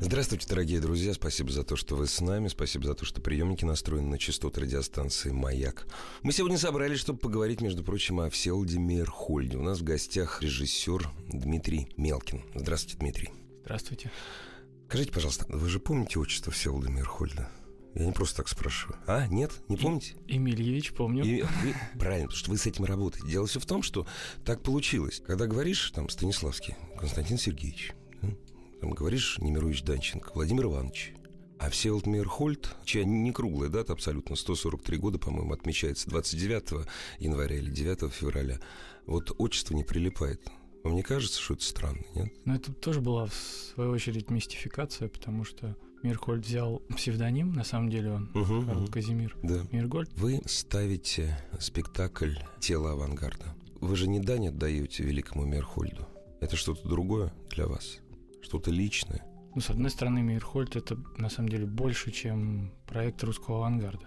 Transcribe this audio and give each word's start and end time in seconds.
Здравствуйте, 0.00 0.48
дорогие 0.48 0.80
друзья. 0.80 1.14
Спасибо 1.14 1.50
за 1.52 1.62
то, 1.62 1.76
что 1.76 1.94
вы 1.94 2.06
с 2.06 2.20
нами. 2.20 2.48
Спасибо 2.48 2.84
за 2.84 2.94
то, 2.94 3.04
что 3.04 3.20
приемники 3.20 3.64
настроены 3.64 4.08
на 4.08 4.18
частоту 4.18 4.60
радиостанции 4.60 5.30
«Маяк». 5.30 5.86
Мы 6.22 6.32
сегодня 6.32 6.58
собрались, 6.58 6.98
чтобы 6.98 7.20
поговорить, 7.20 7.60
между 7.60 7.84
прочим, 7.84 8.20
о 8.20 8.28
Всеволоде 8.28 8.78
Мейерхольде. 8.78 9.56
У 9.56 9.62
нас 9.62 9.78
в 9.78 9.84
гостях 9.84 10.42
режиссер 10.42 11.08
Дмитрий 11.32 11.88
Мелкин. 11.96 12.42
Здравствуйте, 12.54 12.98
Дмитрий. 12.98 13.30
Здравствуйте. 13.64 14.10
Скажите, 14.88 15.12
пожалуйста, 15.12 15.46
вы 15.48 15.68
же 15.68 15.78
помните 15.78 16.18
отчество 16.18 16.52
Всеволода 16.52 16.90
Мейерхольда? 16.90 17.48
Я 17.94 18.06
не 18.06 18.12
просто 18.12 18.38
так 18.38 18.48
спрашиваю. 18.48 18.98
А, 19.06 19.28
нет, 19.28 19.52
не 19.68 19.76
помните? 19.76 20.16
И, 20.26 20.34
Емельевич, 20.34 20.92
помню. 20.92 21.24
И, 21.24 21.42
вы, 21.42 21.74
правильно, 21.98 22.26
потому 22.26 22.38
что 22.38 22.50
вы 22.50 22.58
с 22.58 22.66
этим 22.66 22.84
работаете. 22.84 23.28
Дело 23.28 23.46
все 23.46 23.60
в 23.60 23.66
том, 23.66 23.84
что 23.84 24.06
так 24.44 24.62
получилось. 24.62 25.22
Когда 25.24 25.46
говоришь, 25.46 25.92
там, 25.92 26.08
Станиславский, 26.08 26.74
Константин 26.98 27.38
Сергеевич, 27.38 27.92
там, 28.84 28.92
говоришь, 28.92 29.38
Немирович 29.38 29.82
Данченко, 29.82 30.32
Владимир 30.34 30.64
Иванович, 30.64 31.14
а 31.58 31.70
Всеволод 31.70 32.04
Мейерхольд, 32.04 32.76
чья 32.84 33.02
не 33.02 33.32
круглая 33.32 33.70
дата 33.70 33.94
абсолютно, 33.94 34.36
143 34.36 34.98
года, 34.98 35.18
по-моему, 35.18 35.54
отмечается 35.54 36.10
29 36.10 36.86
января 37.18 37.56
или 37.56 37.70
9 37.70 38.12
февраля, 38.12 38.60
вот 39.06 39.34
отчество 39.38 39.74
не 39.74 39.84
прилипает. 39.84 40.42
Вам 40.82 40.96
не 40.96 41.02
кажется, 41.02 41.40
что 41.40 41.54
это 41.54 41.64
странно, 41.64 42.02
нет? 42.14 42.28
Но 42.44 42.56
это 42.56 42.74
тоже 42.74 43.00
была, 43.00 43.24
в 43.24 43.32
свою 43.74 43.90
очередь, 43.92 44.28
мистификация, 44.28 45.08
потому 45.08 45.44
что 45.44 45.74
Мирхольд 46.02 46.44
взял 46.44 46.82
псевдоним, 46.94 47.54
на 47.54 47.64
самом 47.64 47.88
деле 47.88 48.10
он 48.10 48.30
Угу, 48.34 48.54
угу. 48.70 48.92
Казимир 48.92 49.34
Да. 49.42 49.62
Миргольд. 49.72 50.10
Вы 50.18 50.42
ставите 50.44 51.38
спектакль 51.58 52.34
«Тело 52.60 52.92
авангарда». 52.92 53.54
Вы 53.80 53.96
же 53.96 54.08
не 54.08 54.20
дань 54.20 54.48
отдаете 54.48 55.04
великому 55.04 55.46
Мейерхольду. 55.46 56.06
Это 56.42 56.56
что-то 56.56 56.86
другое 56.86 57.32
для 57.48 57.66
вас? 57.66 58.00
Что-то 58.44 58.70
личное? 58.70 59.24
Ну, 59.54 59.60
с 59.60 59.70
одной 59.70 59.90
стороны, 59.90 60.20
Мирхольд— 60.22 60.76
это, 60.76 60.96
на 61.16 61.30
самом 61.30 61.48
деле, 61.48 61.64
больше, 61.66 62.10
чем 62.10 62.72
проект 62.86 63.22
русского 63.24 63.58
авангарда. 63.58 64.06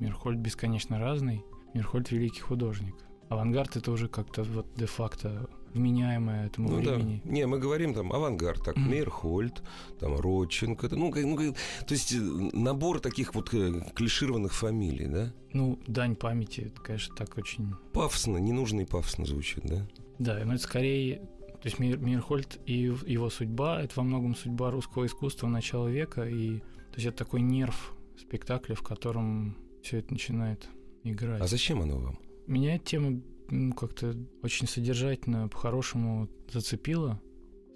Мирхольд 0.00 0.38
бесконечно 0.38 0.98
разный, 0.98 1.44
Мирхольд— 1.74 2.10
великий 2.12 2.40
художник. 2.40 2.94
Авангард— 3.28 3.76
это 3.78 3.90
уже 3.90 4.08
как-то 4.08 4.42
вот 4.44 4.66
де-факто 4.76 5.48
вменяемое 5.74 6.46
этому 6.46 6.70
Ну 6.70 6.82
да. 6.82 6.94
времени. 6.94 7.20
Не, 7.24 7.46
мы 7.46 7.58
говорим 7.58 7.92
там 7.94 8.12
авангард, 8.12 8.64
так, 8.64 8.76
Мейерхольд, 8.76 9.62
там 9.98 10.16
Родченко. 10.16 10.88
Ну, 10.94 11.10
как- 11.10 11.24
ну, 11.24 11.36
как- 11.36 11.56
то 11.86 11.94
есть 11.94 12.12
э, 12.14 12.18
набор 12.20 13.00
таких 13.00 13.34
вот 13.34 13.52
э, 13.52 13.82
клишированных 13.94 14.54
фамилий, 14.54 15.06
да? 15.08 15.32
Ну, 15.52 15.78
дань 15.88 16.14
памяти, 16.16 16.60
это, 16.72 16.80
конечно, 16.80 17.14
так 17.16 17.36
очень... 17.36 17.74
Пафосно, 17.92 18.38
ненужно 18.38 18.82
и 18.82 18.84
пафосно 18.84 19.26
звучит, 19.26 19.64
да? 19.64 19.86
Да, 20.20 20.40
но 20.44 20.54
это 20.54 20.62
скорее... 20.62 21.22
То 21.64 21.68
есть 21.68 21.78
Мир, 21.78 21.96
Мирхольд 21.96 22.60
и 22.66 22.74
его 22.74 23.30
судьба— 23.30 23.80
это 23.82 23.94
во 23.96 24.02
многом 24.02 24.34
судьба 24.34 24.70
русского 24.70 25.06
искусства 25.06 25.48
начала 25.48 25.88
века, 25.88 26.28
и 26.28 26.58
то 26.58 26.96
есть 26.96 27.06
это 27.06 27.16
такой 27.16 27.40
нерв 27.40 27.96
спектакля, 28.18 28.74
в 28.74 28.82
котором 28.82 29.56
все 29.82 30.00
это 30.00 30.12
начинает 30.12 30.68
играть. 31.04 31.40
А 31.40 31.46
зачем 31.46 31.80
оно 31.80 31.96
вам? 31.96 32.18
Меня 32.46 32.76
эта 32.76 32.84
тема 32.84 33.22
ну, 33.48 33.72
как-то 33.72 34.14
очень 34.42 34.68
содержательно, 34.68 35.48
по-хорошему 35.48 36.28
зацепила 36.52 37.18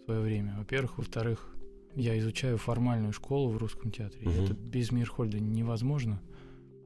в 0.02 0.04
свое 0.04 0.20
время. 0.20 0.56
Во-первых. 0.58 0.98
Во-вторых, 0.98 1.56
я 1.94 2.18
изучаю 2.18 2.58
формальную 2.58 3.14
школу 3.14 3.48
в 3.52 3.56
русском 3.56 3.90
театре. 3.90 4.28
Мгм. 4.28 4.44
Это 4.44 4.52
без 4.52 4.92
Мирхольда 4.92 5.40
невозможно. 5.40 6.20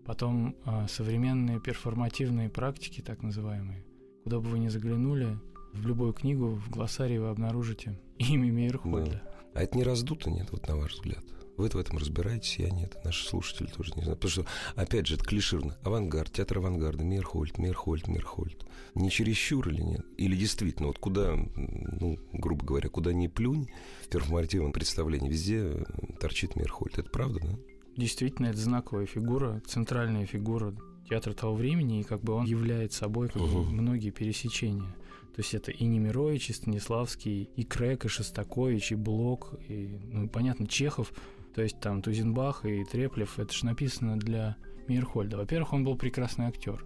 Потом 0.06 0.54
а, 0.64 0.86
современные 0.86 1.58
перформативные 1.58 2.48
практики, 2.48 3.00
так 3.00 3.24
называемые. 3.24 3.84
Куда 4.22 4.38
бы 4.38 4.50
вы 4.50 4.60
ни 4.60 4.68
заглянули, 4.68 5.36
в 5.72 5.86
любую 5.86 6.12
книгу, 6.12 6.48
в 6.48 6.70
глоссарии 6.70 7.18
вы 7.18 7.28
обнаружите 7.28 7.98
имя 8.18 8.50
Мейерхольда. 8.50 9.22
А 9.54 9.62
это 9.62 9.76
не 9.76 9.84
раздуто, 9.84 10.30
нет, 10.30 10.48
вот 10.50 10.66
на 10.68 10.76
ваш 10.76 10.94
взгляд? 10.94 11.24
Вы 11.58 11.68
в 11.68 11.76
этом 11.76 11.98
разбираетесь, 11.98 12.58
я 12.58 12.70
нет. 12.70 12.96
Наши 13.04 13.26
слушатели 13.28 13.66
тоже 13.66 13.92
не 13.94 14.02
знают. 14.02 14.20
Потому 14.20 14.30
что, 14.30 14.46
опять 14.74 15.06
же, 15.06 15.16
это 15.16 15.24
клиширно. 15.24 15.76
Авангард, 15.84 16.32
театр 16.32 16.58
авангарда, 16.58 17.04
Мейерхольд, 17.04 17.58
Мейерхольд, 17.58 18.08
Мейерхольд. 18.08 18.66
Не 18.94 19.10
чересчур 19.10 19.68
или 19.68 19.82
нет? 19.82 20.00
Или 20.16 20.34
действительно, 20.34 20.88
вот 20.88 20.98
куда, 20.98 21.34
ну, 21.36 22.18
грубо 22.32 22.64
говоря, 22.64 22.88
куда 22.88 23.12
ни 23.12 23.26
плюнь 23.26 23.68
в 24.02 24.08
перформативном 24.08 24.72
представлении, 24.72 25.28
везде 25.28 25.58
э, 25.58 25.84
торчит 26.18 26.56
Мейерхольд. 26.56 26.98
Это 26.98 27.10
правда, 27.10 27.40
да? 27.42 27.58
Действительно, 27.98 28.46
это 28.46 28.58
знаковая 28.58 29.04
фигура, 29.04 29.60
центральная 29.66 30.24
фигура 30.24 30.74
театра 31.10 31.34
того 31.34 31.54
времени, 31.54 32.00
и 32.00 32.02
как 32.02 32.22
бы 32.22 32.32
он 32.32 32.46
являет 32.46 32.94
собой 32.94 33.28
как 33.28 33.42
бы, 33.42 33.48
Мгм. 33.62 33.74
многие 33.76 34.10
пересечения. 34.10 34.96
То 35.34 35.40
есть 35.40 35.54
это 35.54 35.70
и 35.70 35.84
Немирович, 35.84 36.50
и 36.50 36.52
Станиславский, 36.52 37.48
и 37.56 37.64
Крек, 37.64 38.04
и 38.04 38.08
Шостакович, 38.08 38.92
и 38.92 38.94
Блок, 38.96 39.54
и, 39.66 39.98
ну, 40.04 40.28
понятно, 40.28 40.66
Чехов, 40.66 41.12
то 41.54 41.62
есть 41.62 41.80
там 41.80 42.02
Тузенбах 42.02 42.66
и 42.66 42.84
Треплев, 42.84 43.38
это 43.38 43.52
же 43.52 43.64
написано 43.64 44.18
для 44.18 44.56
Мейерхольда. 44.88 45.38
Во-первых, 45.38 45.72
он 45.72 45.84
был 45.84 45.96
прекрасный 45.96 46.46
актер. 46.46 46.84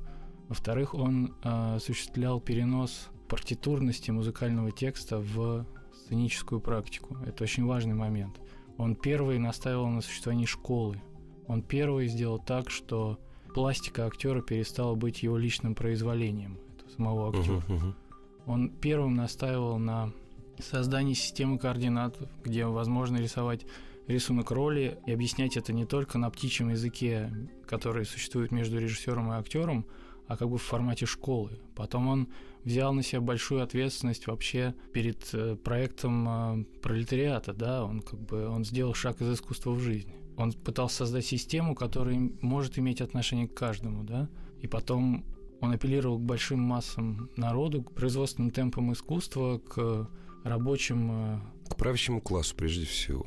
Во-вторых, 0.49 0.95
он 0.95 1.35
э, 1.43 1.75
осуществлял 1.77 2.41
перенос 2.41 3.09
партитурности 3.29 4.13
музыкального 4.13 4.71
текста 4.71 5.19
в 5.19 5.67
сценическую 5.93 6.61
практику. 6.61 7.17
Это 7.27 7.45
очень 7.45 7.65
важный 7.67 7.95
момент. 7.95 8.41
Он 8.79 8.95
первый 8.95 9.39
настаивал 9.39 9.89
на 9.89 10.03
существовании 10.03 10.47
школы. 10.47 11.03
Он 11.49 11.63
первый 11.63 12.07
сделал 12.07 12.39
так, 12.39 12.71
что 12.71 13.19
пластика 13.55 14.07
актера 14.07 14.43
перестала 14.43 14.95
быть 14.95 15.23
его 15.23 15.37
личным 15.37 15.75
произволением, 15.75 16.59
этого 16.77 16.91
самого 16.91 17.29
актера. 17.31 17.63
Мгм, 17.69 17.75
мгм. 17.75 17.97
Он 18.47 18.71
первым 18.71 19.15
настаивал 19.15 19.79
на 19.79 20.13
создании 20.59 21.15
системы 21.15 21.59
координат, 21.59 22.17
где 22.45 22.65
возможно 22.65 23.17
рисовать 23.19 23.67
рисунок 24.07 24.51
роли 24.51 24.99
и 25.07 25.13
объяснять 25.13 25.57
это 25.57 25.73
не 25.73 25.85
только 25.85 26.19
на 26.19 26.31
птичьем 26.31 26.71
языке, 26.71 27.31
который 27.67 28.07
существует 28.07 28.53
между 28.53 28.79
режиссером 28.79 29.33
и 29.33 29.37
актером, 29.37 29.87
а 30.29 30.37
как 30.37 30.49
бы 30.49 30.59
в 30.59 30.63
формате 30.63 31.07
школы. 31.07 31.59
Потом 31.75 32.09
он 32.09 32.29
взял 32.65 32.93
на 32.93 33.03
себя 33.03 33.21
большую 33.21 33.63
ответственность 33.63 34.27
вообще 34.27 34.75
перед 34.93 35.29
э, 35.33 35.57
проектом 35.57 36.29
э, 36.29 36.65
пролетариата, 36.83 37.53
да, 37.53 37.85
он 37.85 38.01
как 38.01 38.21
бы 38.21 38.49
он 38.49 38.65
сделал 38.65 38.95
шаг 38.95 39.21
из 39.21 39.33
искусства 39.33 39.71
в 39.71 39.81
жизнь. 39.81 40.13
Он 40.37 40.53
пытался 40.53 40.99
создать 40.99 41.25
систему, 41.25 41.75
которая 41.75 42.31
может 42.41 42.79
иметь 42.79 43.01
отношение 43.01 43.49
к 43.49 43.55
каждому, 43.55 44.05
да, 44.05 44.29
и 44.61 44.67
потом 44.67 45.25
он 45.61 45.73
апеллировал 45.73 46.19
к 46.19 46.23
большим 46.23 46.61
массам 46.61 47.31
народу, 47.37 47.83
к 47.83 47.93
производственным 47.93 48.51
темпам 48.51 48.93
искусства, 48.93 49.59
к 49.59 50.09
рабочим 50.45 51.11
э, 51.11 51.41
К 51.69 51.77
правящему 51.77 52.21
классу, 52.21 52.55
прежде 52.57 52.87
всего. 52.87 53.27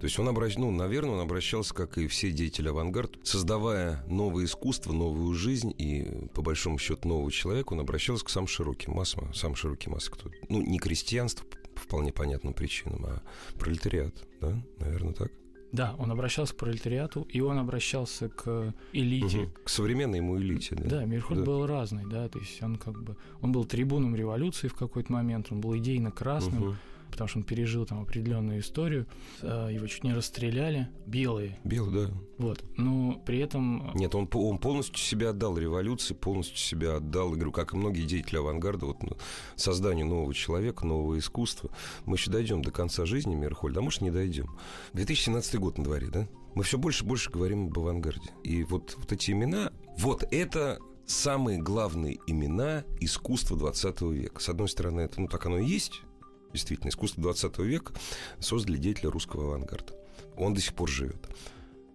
То 0.00 0.04
есть 0.04 0.18
он 0.18 0.28
обращался, 0.28 0.60
ну, 0.60 0.70
наверное, 0.70 1.14
он 1.14 1.20
обращался, 1.20 1.74
как 1.74 1.98
и 1.98 2.06
все 2.06 2.30
деятели 2.30 2.68
авангард, 2.68 3.18
создавая 3.22 4.04
новое 4.08 4.44
искусство, 4.44 4.92
новую 4.92 5.34
жизнь 5.34 5.74
и, 5.78 6.28
по 6.34 6.42
большому 6.42 6.78
счету, 6.78 7.08
нового 7.08 7.30
человека, 7.30 7.72
он 7.72 7.80
обращался 7.80 8.24
к 8.24 8.30
самым 8.30 8.48
широким 8.48 8.94
массам, 8.94 9.32
самым 9.32 9.56
широким 9.56 9.92
массам, 9.92 10.14
кто, 10.14 10.30
ну, 10.48 10.60
не 10.60 10.78
крестьянство, 10.78 11.46
по 11.74 11.80
вполне 11.80 12.12
понятным 12.12 12.54
причинам, 12.54 13.04
а 13.06 13.22
пролетариат, 13.58 14.26
да, 14.40 14.60
наверное, 14.78 15.12
так? 15.12 15.30
Да, 15.72 15.94
он 15.98 16.10
обращался 16.10 16.54
к 16.54 16.56
пролетариату, 16.56 17.26
и 17.28 17.40
он 17.40 17.58
обращался 17.58 18.28
к 18.28 18.72
элите. 18.92 19.38
Мгм. 19.38 19.50
К 19.64 19.68
современной 19.68 20.18
ему 20.18 20.38
элите, 20.38 20.74
да? 20.74 20.84
Да, 20.88 21.04
Мирхольд 21.04 21.40
Да. 21.40 21.46
был 21.46 21.66
разный, 21.66 22.04
да, 22.06 22.28
то 22.28 22.38
есть 22.38 22.62
он 22.62 22.76
как 22.76 23.02
бы, 23.02 23.16
он 23.40 23.52
был 23.52 23.64
трибуном 23.64 24.14
революции 24.14 24.68
в 24.68 24.74
какой-то 24.74 25.12
момент, 25.12 25.48
он 25.50 25.60
был 25.60 25.76
идейно 25.76 26.10
красным, 26.10 26.62
Мгм. 26.62 26.76
Потому 27.10 27.28
что 27.28 27.38
он 27.38 27.44
пережил 27.44 27.86
там 27.86 28.02
определенную 28.02 28.60
историю, 28.60 29.06
э, 29.42 29.70
его 29.72 29.86
чуть 29.86 30.04
не 30.04 30.12
расстреляли, 30.12 30.88
белые, 31.06 31.58
Белый, 31.64 32.06
да. 32.06 32.14
вот, 32.38 32.64
но 32.76 33.20
при 33.24 33.38
этом... 33.38 33.92
Нет, 33.94 34.14
он, 34.14 34.28
он 34.32 34.58
полностью 34.58 34.98
себя 34.98 35.30
отдал 35.30 35.56
революции, 35.56 36.14
полностью 36.14 36.58
себя 36.58 36.96
отдал, 36.96 37.30
говорю, 37.30 37.52
как 37.52 37.72
и 37.72 37.76
многие 37.76 38.06
деятели 38.06 38.38
авангарда, 38.38 38.86
вот, 38.86 39.02
ну, 39.02 39.16
созданию 39.56 40.06
нового 40.06 40.34
человека, 40.34 40.86
нового 40.86 41.18
искусства. 41.18 41.70
Мы 42.04 42.16
еще 42.16 42.30
дойдем 42.30 42.62
до 42.62 42.70
конца 42.70 43.06
жизни 43.06 43.34
Мирхольда, 43.34 43.80
а 43.80 43.82
может, 43.82 44.00
не 44.00 44.10
дойдем. 44.10 44.56
2017 44.92 45.56
год 45.56 45.78
на 45.78 45.84
дворе, 45.84 46.08
да? 46.08 46.28
Мы 46.54 46.62
все 46.62 46.78
больше 46.78 47.04
и 47.04 47.06
больше 47.06 47.30
говорим 47.30 47.66
об 47.66 47.78
авангарде. 47.78 48.30
И 48.42 48.64
вот, 48.64 48.94
вот 48.96 49.12
эти 49.12 49.30
имена, 49.32 49.72
вот 49.98 50.24
это 50.30 50.78
самые 51.06 51.58
главные 51.58 52.18
имена 52.26 52.84
искусства 53.00 53.56
20 53.56 54.00
века. 54.02 54.40
С 54.40 54.48
одной 54.48 54.68
стороны, 54.68 55.02
это, 55.02 55.20
ну, 55.20 55.28
так 55.28 55.46
оно 55.46 55.58
и 55.58 55.66
есть, 55.66 56.02
действительно, 56.52 56.88
искусство 56.88 57.22
20 57.22 57.58
века 57.58 57.92
создали 58.40 58.78
деятели 58.78 59.06
русского 59.06 59.44
авангарда. 59.48 59.94
Он 60.36 60.54
до 60.54 60.60
сих 60.60 60.74
пор 60.74 60.88
живет. 60.88 61.28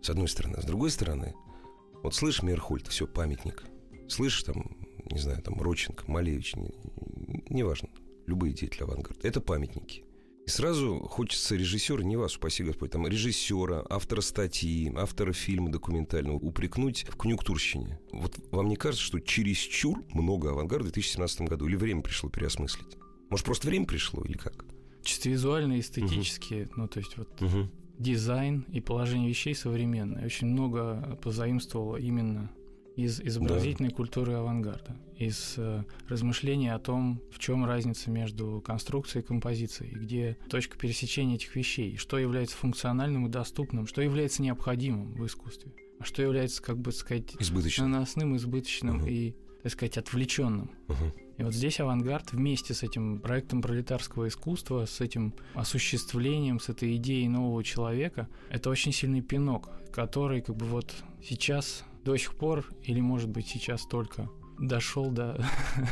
С 0.01 0.09
одной 0.09 0.27
стороны. 0.27 0.61
С 0.61 0.65
другой 0.65 0.89
стороны, 0.89 1.35
вот 2.03 2.15
слышишь, 2.15 2.43
Мерхольд, 2.43 2.87
все, 2.87 3.05
памятник. 3.05 3.63
Слышишь, 4.09 4.43
там, 4.43 4.77
не 5.11 5.19
знаю, 5.19 5.41
там, 5.41 5.61
Роченко, 5.61 6.03
Малевич, 6.07 6.55
не- 6.55 6.73
неважно, 7.49 7.89
любые 8.25 8.53
деятели 8.53 8.83
авангарда. 8.83 9.27
Это 9.27 9.41
памятники. 9.41 10.03
И 10.47 10.49
сразу 10.49 10.99
хочется 11.01 11.55
режиссера, 11.55 12.01
не 12.03 12.17
вас, 12.17 12.35
упаси 12.35 12.63
Господь, 12.63 12.91
там 12.91 13.07
режиссера, 13.07 13.85
автора 13.89 14.21
статьи, 14.21 14.91
автора 14.95 15.33
фильма 15.33 15.69
документального 15.69 16.37
упрекнуть 16.37 17.05
в 17.07 17.15
конъюнктурщине. 17.15 17.99
Вот 18.11 18.39
вам 18.49 18.67
не 18.67 18.75
кажется, 18.75 19.05
что 19.05 19.19
чересчур 19.19 20.03
много 20.13 20.49
авангарда 20.49 20.89
в 20.89 20.91
2017 20.93 21.41
году? 21.41 21.67
Или 21.67 21.75
время 21.75 22.01
пришло 22.01 22.29
переосмыслить? 22.29 22.97
Может, 23.31 23.45
просто 23.45 23.67
время 23.67 23.85
пришло 23.85 24.23
или 24.23 24.37
как? 24.37 24.65
Чисто 25.03 25.29
визуально, 25.29 25.79
эстетически, 25.79 26.69
ну, 26.75 26.87
то 26.87 26.99
есть 26.99 27.17
вот 27.17 27.29
дизайн 27.97 28.65
и 28.71 28.81
положение 28.81 29.29
вещей 29.29 29.55
современное. 29.55 30.25
Очень 30.25 30.47
много 30.47 31.17
позаимствовало 31.21 31.97
именно 31.97 32.51
из 32.95 33.21
изобразительной 33.21 33.91
культуры 33.91 34.33
авангарда, 34.33 34.97
из 35.17 35.53
э, 35.57 35.83
размышления 36.09 36.73
о 36.73 36.79
том, 36.79 37.21
в 37.31 37.39
чем 37.39 37.63
разница 37.65 38.11
между 38.11 38.61
конструкцией 38.65 39.23
и 39.23 39.25
композицией, 39.27 39.91
где 39.95 40.37
точка 40.49 40.77
пересечения 40.77 41.35
этих 41.35 41.55
вещей, 41.55 41.95
что 41.95 42.17
является 42.17 42.57
функциональным 42.57 43.27
и 43.27 43.29
доступным, 43.29 43.87
что 43.87 44.01
является 44.01 44.41
необходимым 44.41 45.13
в 45.13 45.25
искусстве, 45.25 45.71
а 45.99 46.03
что 46.03 46.21
является, 46.21 46.61
как 46.61 46.79
бы 46.79 46.91
сказать, 46.91 47.35
Избыточно. 47.39 47.87
наносным, 47.87 48.35
избыточным 48.35 48.97
Мгм. 48.97 49.07
и, 49.07 49.35
так 49.63 49.71
сказать, 49.71 49.97
отвлеченным. 49.97 50.71
Мгм. 50.87 51.13
И 51.41 51.43
вот 51.43 51.53
здесь 51.55 51.79
авангард 51.79 52.33
вместе 52.33 52.75
с 52.75 52.83
этим 52.83 53.19
проектом 53.19 53.63
пролетарского 53.63 54.27
искусства, 54.27 54.85
с 54.85 55.01
этим 55.01 55.33
осуществлением, 55.55 56.59
с 56.59 56.69
этой 56.69 56.95
идеей 56.97 57.27
нового 57.27 57.63
человека, 57.63 58.27
это 58.49 58.69
очень 58.69 58.91
сильный 58.91 59.21
пинок, 59.21 59.69
который 59.91 60.41
как 60.41 60.55
бы 60.55 60.67
вот 60.67 60.93
сейчас 61.23 61.83
до 62.05 62.15
сих 62.15 62.35
пор, 62.35 62.65
или 62.83 63.01
может 63.01 63.29
быть 63.29 63.47
сейчас 63.47 63.87
только 63.87 64.29
дошел 64.59 65.09
до, 65.09 65.43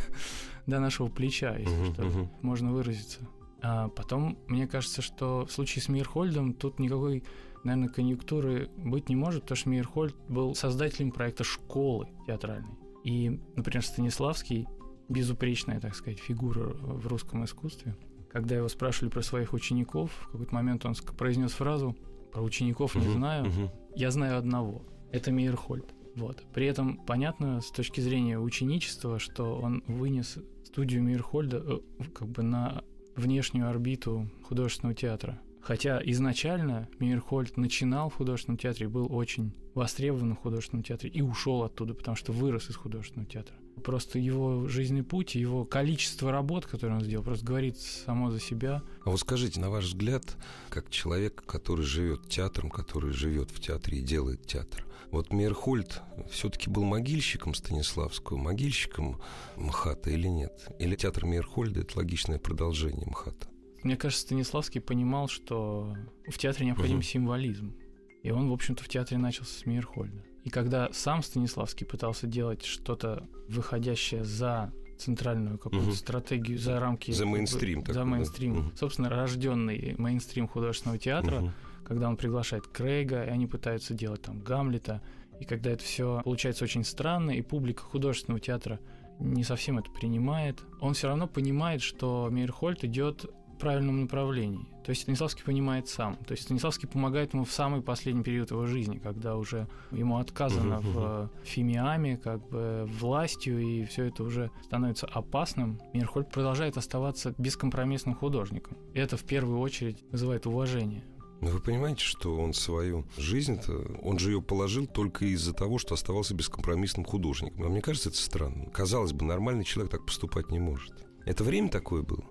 до 0.67 0.79
нашего 0.79 1.07
плеча, 1.07 1.57
если 1.57 1.73
Мгм, 1.73 1.93
что, 1.93 2.03
мгм. 2.03 2.29
можно 2.43 2.71
выразиться. 2.71 3.19
А 3.61 3.89
потом, 3.89 4.37
мне 4.47 4.67
кажется, 4.67 5.01
что 5.01 5.47
в 5.47 5.51
случае 5.51 5.81
с 5.81 5.89
Мирхольдом 5.89 6.53
тут 6.53 6.77
никакой, 6.77 7.23
наверное, 7.63 7.89
конъюнктуры 7.89 8.69
быть 8.77 9.09
не 9.09 9.15
может, 9.15 9.41
потому 9.41 9.57
что 9.57 9.69
Мирхольд 9.69 10.15
был 10.27 10.53
создателем 10.53 11.11
проекта 11.11 11.43
школы 11.43 12.07
театральной. 12.27 12.77
И, 13.03 13.39
например, 13.55 13.83
Станиславский, 13.83 14.67
безупречная, 15.09 15.79
так 15.79 15.95
сказать, 15.95 16.19
фигура 16.19 16.69
в 16.69 17.07
русском 17.07 17.43
искусстве, 17.43 17.95
когда 18.31 18.55
его 18.55 18.69
спрашивали 18.69 19.09
про 19.09 19.21
своих 19.21 19.53
учеников, 19.53 20.11
в 20.11 20.31
какой-то 20.31 20.53
момент 20.53 20.85
он 20.85 20.93
произнес 21.17 21.51
фразу 21.51 21.97
«Про 22.31 22.43
учеников 22.43 22.95
не 22.95 23.09
знаю, 23.09 23.51
я 23.95 24.11
знаю 24.11 24.37
одного. 24.37 24.83
Это 25.11 25.31
Мейерхольд. 25.31 25.93
Вот. 26.15 26.43
При 26.53 26.67
этом 26.67 26.97
понятно 26.97 27.61
с 27.61 27.71
точки 27.71 28.01
зрения 28.01 28.39
ученичества, 28.39 29.19
что 29.19 29.55
он 29.55 29.83
вынес 29.87 30.37
студию 30.65 31.03
Мейерхольда 31.03 31.63
э, 31.65 32.03
как 32.13 32.27
бы 32.27 32.43
на 32.43 32.83
внешнюю 33.15 33.69
орбиту 33.69 34.29
художественного 34.43 34.95
театра. 34.95 35.39
Хотя 35.61 36.01
изначально 36.03 36.87
Мейерхольд 36.99 37.57
начинал 37.57 38.09
в 38.09 38.15
художественном 38.15 38.57
театре, 38.57 38.87
был 38.87 39.07
очень 39.13 39.53
востребован 39.75 40.35
в 40.35 40.39
художественном 40.39 40.83
театре 40.83 41.09
и 41.09 41.21
ушел 41.21 41.63
оттуда, 41.63 41.93
потому 41.93 42.15
что 42.15 42.31
вырос 42.31 42.69
из 42.69 42.75
художественного 42.75 43.29
театра. 43.29 43.55
Просто 43.79 44.19
его 44.19 44.67
жизненный 44.67 45.03
путь, 45.03 45.35
его 45.35 45.65
количество 45.65 46.31
работ, 46.31 46.65
которые 46.65 46.97
он 46.97 47.03
сделал, 47.03 47.23
просто 47.23 47.45
говорит 47.45 47.77
само 47.77 48.31
за 48.31 48.39
себя. 48.39 48.83
А 49.05 49.09
вот 49.09 49.19
скажите, 49.19 49.59
на 49.59 49.69
ваш 49.69 49.85
взгляд, 49.85 50.37
как 50.69 50.89
человек, 50.89 51.43
который 51.45 51.85
живет 51.85 52.27
театром, 52.29 52.69
который 52.69 53.11
живет 53.13 53.51
в 53.51 53.59
театре 53.59 53.99
и 53.99 54.01
делает 54.01 54.45
театр, 54.45 54.85
вот 55.11 55.31
Мейерхольд 55.33 56.01
все-таки 56.29 56.69
был 56.69 56.83
могильщиком 56.83 57.55
Станиславского, 57.55 58.37
могильщиком 58.37 59.19
МХАТа 59.57 60.11
или 60.11 60.27
нет? 60.27 60.67
Или 60.77 60.95
театр 60.95 61.25
Мейерхольда– 61.25 61.79
это 61.81 61.97
логичное 61.97 62.37
продолжение 62.37 63.07
МХАТа? 63.07 63.47
Мне 63.83 63.95
кажется, 63.95 64.23
Станиславский 64.25 64.81
понимал, 64.81 65.27
что 65.27 65.95
в 66.27 66.37
театре 66.37 66.67
необходим 66.67 66.97
Мгм. 66.97 67.03
символизм. 67.03 67.75
И 68.21 68.31
он, 68.31 68.49
в 68.49 68.53
общем-то, 68.53 68.83
в 68.83 68.89
театре 68.89 69.17
начался 69.17 69.57
с 69.57 69.65
Мейерхольда. 69.65 70.23
И 70.43 70.49
когда 70.49 70.89
сам 70.93 71.21
Станиславский 71.21 71.85
пытался 71.85 72.27
делать 72.27 72.63
что-то 72.65 73.27
выходящее 73.47 74.23
за 74.23 74.71
центральную 74.97 75.57
какую-то 75.57 75.87
Мгм. 75.87 75.95
стратегию, 75.95 76.57
за 76.59 76.79
рамки... 76.79 77.11
За 77.11 77.25
мейнстрим 77.25 77.83
За 77.85 77.93
да? 77.93 78.05
мейнстрим. 78.05 78.53
Мгм. 78.53 78.71
Собственно, 78.75 79.09
рожденный 79.09 79.95
мейнстрим 79.97 80.47
художественного 80.47 80.97
театра, 80.99 81.39
Мгм. 81.41 81.51
когда 81.85 82.09
он 82.09 82.17
приглашает 82.17 82.67
Крейга, 82.67 83.23
и 83.23 83.29
они 83.29 83.47
пытаются 83.47 83.93
делать 83.93 84.21
там 84.23 84.39
Гамлета, 84.41 85.01
и 85.39 85.45
когда 85.45 85.71
это 85.71 85.83
все 85.83 86.21
получается 86.23 86.65
очень 86.65 86.83
странно, 86.83 87.31
и 87.31 87.41
публика 87.41 87.81
художественного 87.83 88.41
театра 88.41 88.79
не 89.19 89.43
совсем 89.43 89.77
это 89.79 89.89
принимает, 89.91 90.61
он 90.81 90.93
все 90.93 91.07
равно 91.07 91.27
понимает, 91.27 91.81
что 91.81 92.27
Мейерхольд 92.31 92.83
идет 92.83 93.25
правильном 93.59 94.01
направлении. 94.01 94.65
То 94.83 94.91
есть 94.91 95.03
Станиславский 95.03 95.43
понимает 95.43 95.87
сам. 95.87 96.15
То 96.15 96.31
есть 96.31 96.43
Станиславский 96.43 96.87
помогает 96.87 97.33
ему 97.33 97.45
в 97.45 97.51
самый 97.51 97.81
последний 97.81 98.23
период 98.23 98.49
его 98.49 98.65
жизни, 98.65 98.97
когда 98.97 99.35
уже 99.35 99.67
ему 99.91 100.17
отказано 100.17 100.79
в 100.79 101.29
э, 101.43 101.45
фимиаме, 101.45 102.17
как 102.17 102.47
бы 102.49 102.89
властью, 102.99 103.59
и 103.59 103.85
все 103.85 104.05
это 104.05 104.23
уже 104.23 104.49
становится 104.63 105.05
опасным. 105.05 105.79
Мейерхольд 105.93 106.31
продолжает 106.31 106.77
оставаться 106.77 107.35
бескомпромиссным 107.37 108.15
художником. 108.15 108.77
И 108.93 108.99
это 108.99 109.17
в 109.17 109.23
первую 109.23 109.59
очередь 109.59 110.03
вызывает 110.11 110.47
уважение. 110.47 111.03
Но 111.41 111.51
вы 111.51 111.59
понимаете, 111.59 112.03
что 112.03 112.35
он 112.35 112.53
свою 112.53 113.05
жизнь-то, 113.17 113.99
он 114.01 114.19
же 114.19 114.31
ее 114.31 114.41
положил 114.41 114.87
только 114.87 115.25
из-за 115.25 115.53
того, 115.53 115.77
что 115.77 115.93
оставался 115.93 116.33
бескомпромиссным 116.33 117.05
художником. 117.05 117.63
А 117.63 117.69
мне 117.69 117.81
кажется, 117.81 118.09
это 118.09 118.17
странно. 118.17 118.69
Казалось 118.71 119.13
бы, 119.13 119.23
нормальный 119.25 119.63
человек 119.63 119.91
так 119.91 120.05
поступать 120.05 120.51
не 120.51 120.59
может. 120.59 121.08
Это 121.29 121.43
время 121.43 121.69
такое 121.69 122.01
было? 122.01 122.23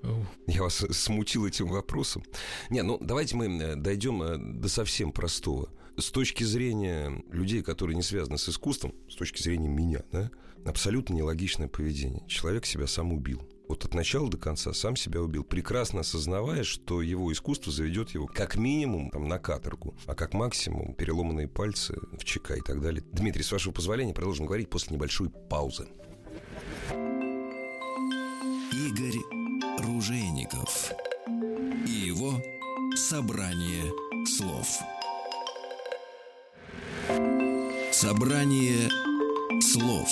Я 0.49 0.63
вас 0.65 0.85
смутил 0.91 1.47
этим 1.47 1.69
вопросом. 1.69 2.25
Не, 2.69 2.83
ну 2.83 2.99
давайте 3.01 3.37
мы 3.37 3.47
э, 3.47 3.77
дойдем 3.77 4.21
э, 4.25 4.37
до 4.39 4.69
совсем 4.69 5.13
простого. 5.13 5.69
С 5.97 6.11
точки 6.11 6.43
зрения 6.43 7.23
людей, 7.31 7.63
которые 7.63 7.95
не 7.95 8.03
связаны 8.03 8.39
с 8.39 8.49
искусством, 8.49 8.93
с 9.09 9.15
точки 9.15 9.41
зрения 9.41 9.69
меня, 9.69 10.03
да, 10.11 10.33
абсолютно 10.65 11.15
нелогичное 11.15 11.69
поведение. 11.69 12.27
Человек 12.27 12.67
себя 12.67 12.89
сам 12.89 13.13
убил. 13.13 13.49
Вот 13.69 13.85
от 13.85 13.95
начала 13.95 14.29
до 14.29 14.37
конца 14.37 14.73
сам 14.73 14.97
себя 14.97 15.23
убил, 15.23 15.45
прекрасно 15.45 16.01
осознавая, 16.01 16.65
что 16.65 17.01
его 17.01 17.33
искусство 17.33 17.71
заведет 17.71 18.11
его 18.11 18.27
как 18.27 18.57
минимум 18.57 19.11
там, 19.11 19.29
на 19.29 19.39
каторгу, 19.39 19.95
а 20.07 20.17
как 20.17 20.35
максимум 20.35 20.95
переломанные 20.95 21.47
пальцы 21.47 21.97
в 22.19 22.25
ЧК 22.25 22.57
и 22.57 22.63
так 22.63 22.81
далее. 22.81 23.05
Дмитрий, 23.13 23.45
с 23.45 23.53
вашего 23.53 23.73
позволения, 23.73 24.13
продолжим 24.13 24.47
говорить 24.47 24.71
после 24.71 24.97
небольшой 24.97 25.31
паузы. 25.31 25.87
Игорь 28.87 29.19
Ружейников 29.81 30.93
и 31.85 31.91
его 31.91 32.41
собрание 32.95 33.93
слов. 34.25 34.69
Собрание 37.91 38.89
слов 39.61 40.09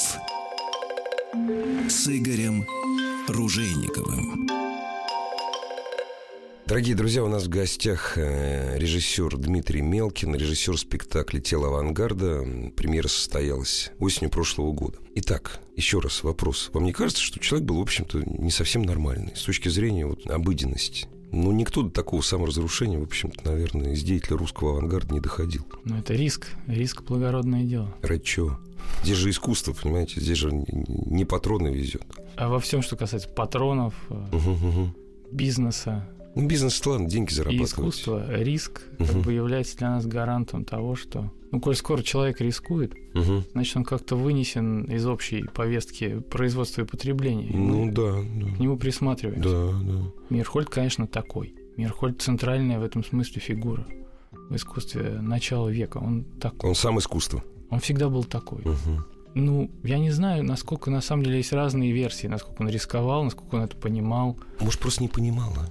с 1.88 2.08
Игорем 2.08 2.66
Ружейниковым. 3.28 4.55
Дорогие 6.66 6.96
друзья, 6.96 7.23
у 7.23 7.28
нас 7.28 7.44
в 7.44 7.49
гостях 7.49 8.18
э, 8.18 8.76
режиссер 8.76 9.37
Дмитрий 9.37 9.82
Мелкин, 9.82 10.35
режиссер 10.35 10.76
спектакля 10.76 11.38
«Тело 11.38 11.68
авангарда». 11.68 12.44
Премьера 12.75 13.06
состоялась 13.06 13.92
осенью 14.00 14.30
прошлого 14.30 14.73
года. 14.73 14.99
Итак, 15.14 15.61
еще 15.76 16.00
раз 16.00 16.25
вопрос. 16.25 16.70
Вам 16.73 16.85
не 16.85 16.92
кажется, 16.92 17.23
что 17.23 17.38
человек 17.38 17.68
был, 17.68 17.78
в 17.78 17.82
общем-то, 17.82 18.20
не 18.26 18.50
совсем 18.50 18.82
нормальный 18.82 19.35
с 19.37 19.42
точки 19.44 19.68
зрения 19.68 20.06
вот, 20.06 20.26
обыденности? 20.28 21.06
Ну, 21.30 21.52
никто 21.52 21.82
до 21.82 21.90
такого 21.90 22.20
саморазрушения, 22.20 22.99
в 22.99 23.04
общем-то, 23.04 23.49
наверное, 23.49 23.92
из 23.92 24.02
деятеля 24.02 24.37
русского 24.37 24.73
авангарда 24.73 25.14
не 25.14 25.20
доходил. 25.20 25.64
Но 25.85 25.99
это 25.99 26.14
риск, 26.14 26.49
риск 26.66 27.02
благородное 27.04 27.62
дело. 27.62 27.94
Ради 28.02 28.25
чего? 28.25 28.58
Здесь 29.04 29.18
же 29.18 29.30
искусство, 29.30 29.73
понимаете, 29.73 30.20
здесь 30.20 30.38
же 30.38 30.50
не- 30.50 31.25
патроны 31.25 31.68
везет. 31.68 32.02
А 32.37 32.49
во 32.49 32.58
всем, 32.58 32.82
что 32.82 32.96
касается 32.96 33.28
патронов, 33.28 33.94
Мгм, 34.08 34.50
мгм. 34.50 34.96
бизнеса 35.30 36.08
Ну, 36.37 36.47
бизнес, 36.47 36.85
ладно, 36.87 37.09
деньги 37.09 37.31
и 37.31 37.35
зарабатывать. 37.35 37.71
искусства, 37.71 38.26
риск 38.43 38.83
как 38.99 39.11
Мгм. 39.14 39.23
бы 39.23 39.33
является 39.33 39.76
для 39.78 39.90
нас 39.90 40.07
гарантом 40.07 40.64
того, 40.64 40.95
что, 40.95 41.33
ну, 41.50 41.61
коль 41.61 41.75
скоро 41.75 42.02
человек 42.02 42.40
рискует, 42.43 42.95
Мгм. 43.14 43.45
значит, 43.52 43.76
он 43.76 43.85
как-то 43.85 44.16
вынесен 44.16 44.83
из 44.85 45.07
общей 45.07 45.45
повестки 45.45 46.19
производства 46.21 46.83
и 46.83 46.85
потребления. 46.85 47.47
и 47.49 47.57
Ну, 47.57 47.85
мы 47.87 47.90
да, 47.93 48.12
К 48.12 48.25
да. 48.25 48.62
нему 48.62 48.76
присматриваемся. 48.76 49.49
Да, 49.49 49.73
да. 49.93 50.02
Мирхольд, 50.31 50.69
конечно, 50.69 51.07
такой. 51.07 51.55
Мирхольд 51.78 52.21
центральная 52.21 52.78
в 52.78 52.83
этом 52.83 53.02
смысле 53.02 53.40
фигура 53.40 53.87
в 54.50 54.55
искусстве 54.55 55.19
начала 55.23 55.69
века. 55.69 55.99
Он 55.99 56.25
такой. 56.38 56.69
Он 56.69 56.76
сам 56.76 56.99
искусство. 56.99 57.43
Он 57.71 57.81
всегда 57.81 58.09
был 58.11 58.25
такой. 58.25 58.61
Мгм. 58.61 59.05
Ну, 59.35 59.71
я 59.85 59.99
не 59.99 60.11
знаю, 60.11 60.45
насколько 60.45 60.90
на 60.90 61.00
самом 61.00 61.25
деле 61.25 61.38
есть 61.38 61.52
разные 61.52 61.93
версии, 61.93 62.26
насколько 62.26 62.62
он 62.62 62.69
рисковал, 62.69 63.25
насколько 63.25 63.55
он 63.57 63.62
это 63.62 63.76
понимал. 63.76 64.38
Может, 64.61 64.81
просто 64.81 65.02
не 65.02 65.09
понимал, 65.09 65.52
а? 65.59 65.66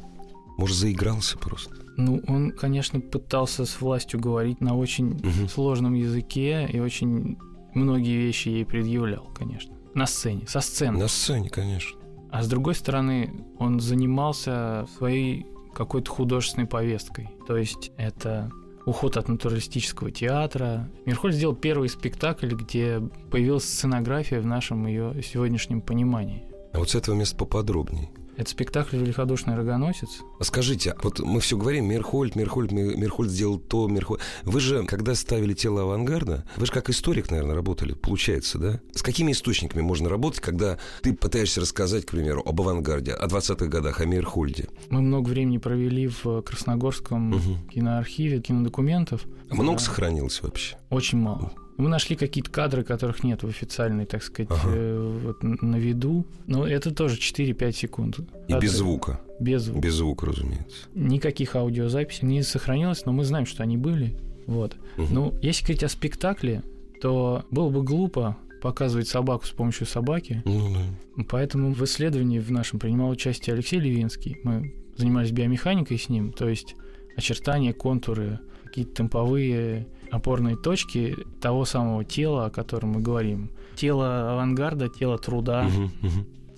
Может, 0.57 0.77
заигрался 0.77 1.37
просто. 1.37 1.75
Ну, 1.97 2.21
он, 2.27 2.51
конечно, 2.51 2.99
пытался 2.99 3.65
с 3.65 3.79
властью 3.81 4.19
говорить 4.19 4.61
на 4.61 4.75
очень 4.77 5.13
Мгм. 5.15 5.47
сложном 5.49 5.93
языке 5.93 6.67
и 6.71 6.79
очень 6.79 7.37
многие 7.73 8.17
вещи 8.17 8.49
ей 8.49 8.65
предъявлял, 8.65 9.29
конечно. 9.37 9.73
на 9.93 10.05
сцене, 10.07 10.45
со 10.47 10.59
сцены. 10.59 10.97
На 10.99 11.07
сцене, 11.07 11.49
конечно. 11.49 11.97
А 12.31 12.43
с 12.43 12.49
другой 12.49 12.75
стороны, 12.75 13.45
он 13.59 13.79
занимался 13.79 14.85
своей 14.97 15.45
какой-то 15.73 16.11
художественной 16.11 16.67
повесткой. 16.67 17.29
То 17.47 17.55
есть 17.55 17.91
это 17.97 18.51
уход 18.85 19.15
от 19.17 19.29
натуралистического 19.29 20.11
театра. 20.11 20.89
Мирхоль 21.05 21.31
сделал 21.33 21.55
первый 21.55 21.87
спектакль, 21.89 22.53
где 22.53 23.01
появилась 23.31 23.63
сценография 23.63 24.41
в 24.41 24.45
нашем 24.45 24.85
ее 24.85 25.21
сегодняшнем 25.23 25.81
понимании. 25.81 26.43
А 26.73 26.79
вот 26.79 26.89
с 26.89 26.95
этого 26.95 27.15
места 27.15 27.37
поподробнее. 27.37 28.09
Это 28.37 28.49
спектакль 28.49 28.97
«Великодушный 28.97 29.55
рогоносец». 29.55 30.21
А 30.39 30.43
скажите, 30.43 30.95
вот 31.01 31.19
мы 31.19 31.39
все 31.39 31.57
говорим, 31.57 31.85
Мирхольд, 31.85 32.35
Мирхольд, 32.35 32.71
Мирхольд 32.71 33.31
сделал 33.31 33.59
то, 33.59 33.87
Мирхольд. 33.87 34.21
Вы 34.43 34.59
же, 34.59 34.83
когда 34.85 35.15
ставили 35.15 35.53
тело 35.53 35.83
авангарда, 35.83 36.45
вы 36.57 36.65
же 36.65 36.71
как 36.71 36.89
историк, 36.89 37.31
наверное, 37.31 37.55
работали, 37.55 37.93
получается, 37.93 38.57
да? 38.59 38.81
С 38.93 39.01
какими 39.01 39.31
источниками 39.31 39.81
можно 39.81 40.09
работать, 40.09 40.41
когда 40.41 40.77
ты 41.01 41.13
пытаешься 41.13 41.61
рассказать, 41.61 42.05
к 42.05 42.11
примеру, 42.11 42.43
об 42.45 42.59
авангарде, 42.59 43.13
о 43.13 43.27
20-х 43.27 43.67
годах, 43.67 44.01
о 44.01 44.05
Мирхольде? 44.05 44.67
Мы 44.89 45.01
много 45.01 45.29
времени 45.29 45.57
провели 45.57 46.07
в 46.07 46.41
Красногорском 46.41 47.35
угу. 47.35 47.69
киноархиве, 47.71 48.41
кинодокументов. 48.41 49.21
А 49.49 49.55
много 49.55 49.77
да. 49.77 49.83
сохранилось 49.83 50.41
вообще? 50.41 50.77
Очень 50.89 51.19
мало. 51.19 51.53
Мы 51.77 51.89
нашли 51.89 52.15
какие-то 52.15 52.49
кадры, 52.49 52.83
которых 52.83 53.23
нет 53.23 53.43
в 53.43 53.47
официальной, 53.47 54.05
так 54.05 54.23
сказать, 54.23 54.49
ага. 54.51 54.69
э, 54.73 55.19
вот, 55.23 55.43
на 55.43 55.75
виду. 55.75 56.25
Но 56.47 56.65
это 56.65 56.93
тоже 56.93 57.17
4-5 57.17 57.71
секунд. 57.73 58.19
И 58.19 58.53
кадры. 58.53 58.61
без 58.61 58.71
звука? 58.77 59.21
Без 59.39 59.63
звука. 59.63 59.81
Без 59.81 59.93
звука, 59.95 60.25
разумеется. 60.27 60.87
Никаких 60.93 61.55
аудиозаписей 61.55 62.27
не 62.27 62.43
сохранилось, 62.43 63.05
но 63.05 63.11
мы 63.11 63.25
знаем, 63.25 63.45
что 63.45 63.63
они 63.63 63.77
были. 63.77 64.17
Вот. 64.47 64.75
Угу. 64.97 65.07
Ну, 65.11 65.33
если 65.41 65.63
говорить 65.63 65.83
о 65.83 65.89
спектакле, 65.89 66.63
то 67.01 67.45
было 67.51 67.69
бы 67.69 67.83
глупо 67.83 68.37
показывать 68.61 69.07
собаку 69.07 69.45
с 69.45 69.51
помощью 69.51 69.85
собаки. 69.85 70.41
Ну, 70.45 70.73
да. 70.73 71.23
Поэтому 71.29 71.73
в 71.73 71.83
исследовании 71.83 72.39
в 72.39 72.51
нашем 72.51 72.79
принимал 72.79 73.09
участие 73.09 73.53
Алексей 73.53 73.79
Левинский. 73.79 74.37
Мы 74.43 74.73
занимались 74.97 75.31
биомеханикой 75.31 75.99
с 75.99 76.09
ним, 76.09 76.31
то 76.31 76.47
есть 76.47 76.75
очертания, 77.15 77.73
контуры, 77.73 78.39
какие-то 78.63 78.95
темповые 78.95 79.87
опорные 80.15 80.55
точки 80.55 81.15
того 81.41 81.65
самого 81.65 82.03
тела, 82.03 82.45
о 82.45 82.49
котором 82.49 82.91
мы 82.91 83.01
говорим. 83.01 83.51
Тело 83.75 84.31
авангарда, 84.31 84.89
тело 84.89 85.17
труда, 85.17 85.69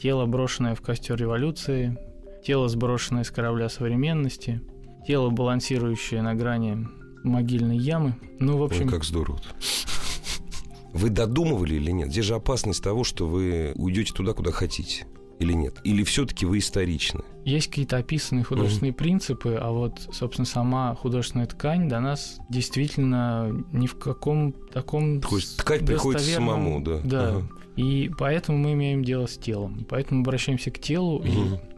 тело, 0.02 0.26
брошенное 0.26 0.76
в 0.76 0.82
костер 0.82 1.18
революции, 1.18 1.98
тело, 2.46 2.70
сброшенное 2.70 3.24
с 3.24 3.32
корабля 3.32 3.70
современности, 3.70 4.62
тело, 5.06 5.30
балансирующее 5.30 6.22
на 6.22 6.36
грани 6.36 6.88
могильной 7.24 7.78
ямы. 7.78 8.16
Ну, 8.40 8.58
в 8.58 8.64
общем... 8.64 8.86
Ой, 8.86 8.92
как 8.92 9.04
здорово. 9.04 9.40
Вы 10.94 11.10
додумывали 11.10 11.76
или 11.76 11.92
нет? 11.92 12.10
Здесь 12.10 12.26
же 12.26 12.36
опасность 12.36 12.84
того, 12.84 13.04
что 13.04 13.28
вы 13.28 13.74
уйдете 13.76 14.14
туда, 14.14 14.34
куда 14.34 14.52
хотите 14.52 15.06
или 15.40 15.54
нет? 15.54 15.80
Или 15.84 16.04
все-таки 16.04 16.46
вы 16.46 16.60
историчны? 16.60 17.22
Есть 17.46 17.68
какие-то 17.68 17.98
описанные 17.98 18.44
художественные 18.44 18.92
mm 18.92 18.98
принципы, 18.98 19.58
а 19.60 19.72
вот, 19.72 20.08
собственно, 20.12 20.46
сама 20.46 20.96
художественная 20.96 21.46
ткань 21.46 21.88
до 21.88 22.00
нас 22.00 22.40
действительно 22.50 23.66
ни 23.72 23.88
в 23.88 23.98
каком 23.98 24.54
таком... 24.74 25.22
То 25.22 25.36
есть 25.36 25.58
ткать 25.58 25.86
приходится 25.86 26.30
самому, 26.32 26.82
да? 26.82 27.00
Да. 27.04 27.30
Ага. 27.30 27.50
И 27.76 28.10
поэтому 28.18 28.58
мы 28.58 28.74
имеем 28.74 29.04
дело 29.04 29.28
с 29.28 29.38
телом. 29.38 29.86
Поэтому 29.88 30.22
обращаемся 30.22 30.72
к 30.72 30.80
телу, 30.80 31.22
mm 31.22 31.28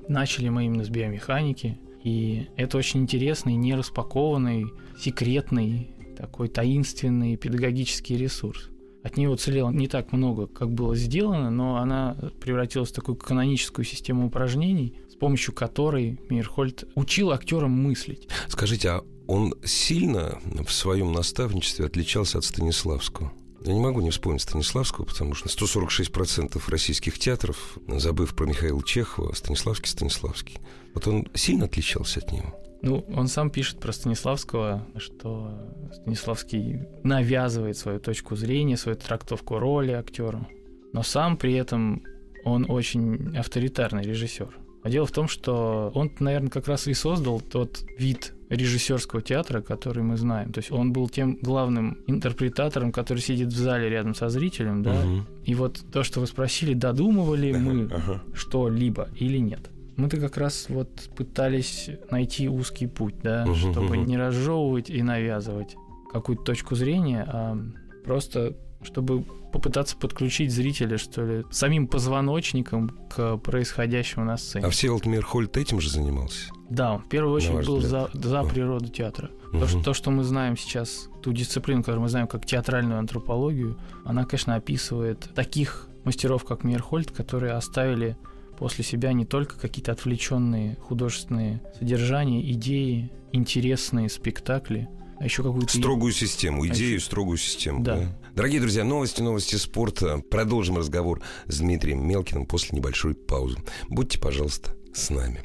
и 0.07 0.11
начали 0.11 0.49
мы 0.49 0.65
именно 0.65 0.83
с 0.83 0.89
биомеханики. 0.89 1.77
И 2.03 2.47
это 2.55 2.77
очень 2.77 3.01
интересный, 3.01 3.55
не 3.55 3.75
распакованный, 3.75 4.65
секретный, 4.97 5.91
такой 6.17 6.47
таинственный 6.47 7.35
педагогический 7.35 8.17
ресурс. 8.17 8.69
От 9.03 9.17
нее 9.17 9.29
уцелело 9.29 9.69
не 9.69 9.87
так 9.87 10.11
много, 10.11 10.47
как 10.47 10.71
было 10.71 10.95
сделано, 10.95 11.49
но 11.49 11.77
она 11.77 12.17
превратилась 12.41 12.89
в 12.89 12.93
такую 12.93 13.15
каноническую 13.15 13.85
систему 13.85 14.27
упражнений, 14.27 14.95
с 15.09 15.15
помощью 15.15 15.53
которой 15.53 16.19
Мирхольд 16.29 16.83
учил 16.95 17.31
актерам 17.31 17.71
мыслить. 17.71 18.27
Скажите, 18.47 18.89
а 18.89 19.03
он 19.27 19.53
сильно 19.63 20.39
в 20.65 20.71
своем 20.71 21.13
наставничестве 21.13 21.85
отличался 21.85 22.39
от 22.39 22.45
Станиславского? 22.45 23.31
Я 23.63 23.73
не 23.73 23.79
могу 23.79 24.01
не 24.01 24.09
вспомнить 24.09 24.41
Станиславского, 24.41 25.05
потому 25.05 25.33
что 25.33 25.49
146% 25.49 26.61
российских 26.67 27.19
театров, 27.19 27.77
забыв 27.87 28.35
про 28.35 28.45
Михаила 28.45 28.81
Чехова, 28.83 29.33
Станиславский, 29.33 29.89
Станиславский. 29.89 30.59
Вот 30.93 31.07
он 31.07 31.27
сильно 31.33 31.65
отличался 31.65 32.19
от 32.19 32.31
него? 32.31 32.55
Ну, 32.81 33.05
он 33.13 33.27
сам 33.27 33.49
пишет 33.49 33.79
про 33.79 33.91
Станиславского, 33.91 34.87
что 34.97 35.51
Станиславский 35.93 36.87
навязывает 37.03 37.77
свою 37.77 37.99
точку 37.99 38.35
зрения, 38.35 38.77
свою 38.77 38.97
трактовку 38.97 39.59
роли 39.59 39.91
актеру, 39.91 40.47
но 40.93 41.03
сам 41.03 41.37
при 41.37 41.53
этом 41.53 42.03
он 42.43 42.65
очень 42.69 43.37
авторитарный 43.37 44.03
режиссер. 44.03 44.57
А 44.81 44.89
дело 44.89 45.05
в 45.05 45.11
том, 45.11 45.27
что 45.27 45.91
он, 45.93 46.11
наверное, 46.19 46.49
как 46.49 46.67
раз 46.67 46.87
и 46.87 46.93
создал 46.93 47.41
тот 47.41 47.83
вид 47.97 48.33
режиссерского 48.49 49.21
театра, 49.21 49.61
который 49.61 50.03
мы 50.03 50.17
знаем. 50.17 50.53
То 50.53 50.59
есть 50.59 50.71
он 50.71 50.93
был 50.93 51.09
тем 51.09 51.37
главным 51.41 51.99
интерпретатором, 52.07 52.91
который 52.91 53.19
сидит 53.19 53.49
в 53.49 53.57
зале 53.57 53.89
рядом 53.89 54.15
со 54.15 54.29
зрителем, 54.29 54.81
да. 54.81 54.93
Угу. 54.93 55.21
И 55.45 55.55
вот 55.55 55.81
то, 55.91 56.03
что 56.03 56.21
вы 56.21 56.27
спросили, 56.27 56.73
додумывали 56.73 57.51
мы 57.51 57.89
что-либо 58.33 59.09
или 59.15 59.37
нет. 59.37 59.69
Мы-то 59.99 60.17
как 60.17 60.37
раз 60.37 60.67
вот 60.69 61.09
пытались 61.15 61.89
найти 62.09 62.47
узкий 62.47 62.87
путь, 62.87 63.15
да, 63.21 63.43
угу, 63.43 63.55
чтобы 63.55 63.97
угу. 63.97 64.05
не 64.05 64.17
разжевывать 64.17 64.89
и 64.89 65.01
навязывать 65.03 65.75
какую-то 66.11 66.43
точку 66.43 66.75
зрения, 66.75 67.25
а 67.27 67.57
просто 68.05 68.55
чтобы 68.81 69.23
попытаться 69.51 69.97
подключить 69.97 70.51
зрителя, 70.51 70.97
что 70.97 71.25
ли, 71.25 71.45
самим 71.51 71.87
позвоночником 71.87 72.91
к 73.09 73.37
происходящему 73.37 74.25
на 74.25 74.37
сцене. 74.37 74.65
А 74.65 74.69
Всеволод 74.69 75.05
Мирхольд 75.05 75.57
этим 75.57 75.81
же 75.81 75.89
занимался? 75.89 76.51
Да, 76.69 76.93
он 76.93 76.99
в 77.01 77.09
первую 77.09 77.35
очередь 77.35 77.65
был 77.65 77.81
за, 77.81 78.09
за 78.13 78.43
природу 78.43 78.87
театра. 78.87 79.31
Угу. 79.51 79.59
То, 79.59 79.67
что, 79.67 79.83
то, 79.83 79.93
что 79.93 80.11
мы 80.11 80.23
знаем 80.23 80.55
сейчас, 80.55 81.09
ту 81.21 81.33
дисциплину, 81.33 81.81
которую 81.81 82.03
мы 82.03 82.09
знаем 82.09 82.27
как 82.27 82.45
театральную 82.45 82.99
антропологию, 82.99 83.77
она, 84.05 84.25
конечно, 84.25 84.55
описывает 84.55 85.29
таких 85.33 85.87
мастеров, 86.03 86.45
как 86.45 86.63
Мирхольд, 86.63 87.11
которые 87.11 87.53
оставили 87.53 88.15
после 88.59 88.83
себя 88.83 89.13
не 89.13 89.25
только 89.25 89.57
какие-то 89.57 89.93
отвлеченные 89.93 90.75
художественные 90.75 91.61
содержания, 91.79 92.41
идеи, 92.51 93.09
интересные 93.31 94.09
спектакли, 94.09 94.89
а 95.17 95.23
еще 95.23 95.43
какую-то... 95.43 95.77
Строгую 95.77 96.11
систему, 96.11 96.67
идею, 96.67 96.91
а 96.91 96.95
еще... 96.95 97.05
строгую 97.05 97.37
систему. 97.37 97.83
Да. 97.83 97.95
да. 97.95 98.19
Дорогие 98.35 98.59
друзья, 98.59 98.83
новости, 98.83 99.21
новости 99.21 99.55
спорта. 99.55 100.19
Продолжим 100.29 100.77
разговор 100.77 101.21
с 101.47 101.59
Дмитрием 101.59 102.05
Мелкиным 102.05 102.45
после 102.45 102.77
небольшой 102.77 103.15
паузы. 103.15 103.57
Будьте, 103.87 104.19
пожалуйста, 104.19 104.75
с 104.93 105.09
нами. 105.09 105.41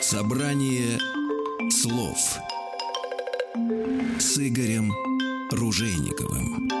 Собрание 0.00 0.98
слов 1.70 2.38
с 4.18 4.38
Игорем 4.38 4.92
Ружейниковым. 5.52 6.79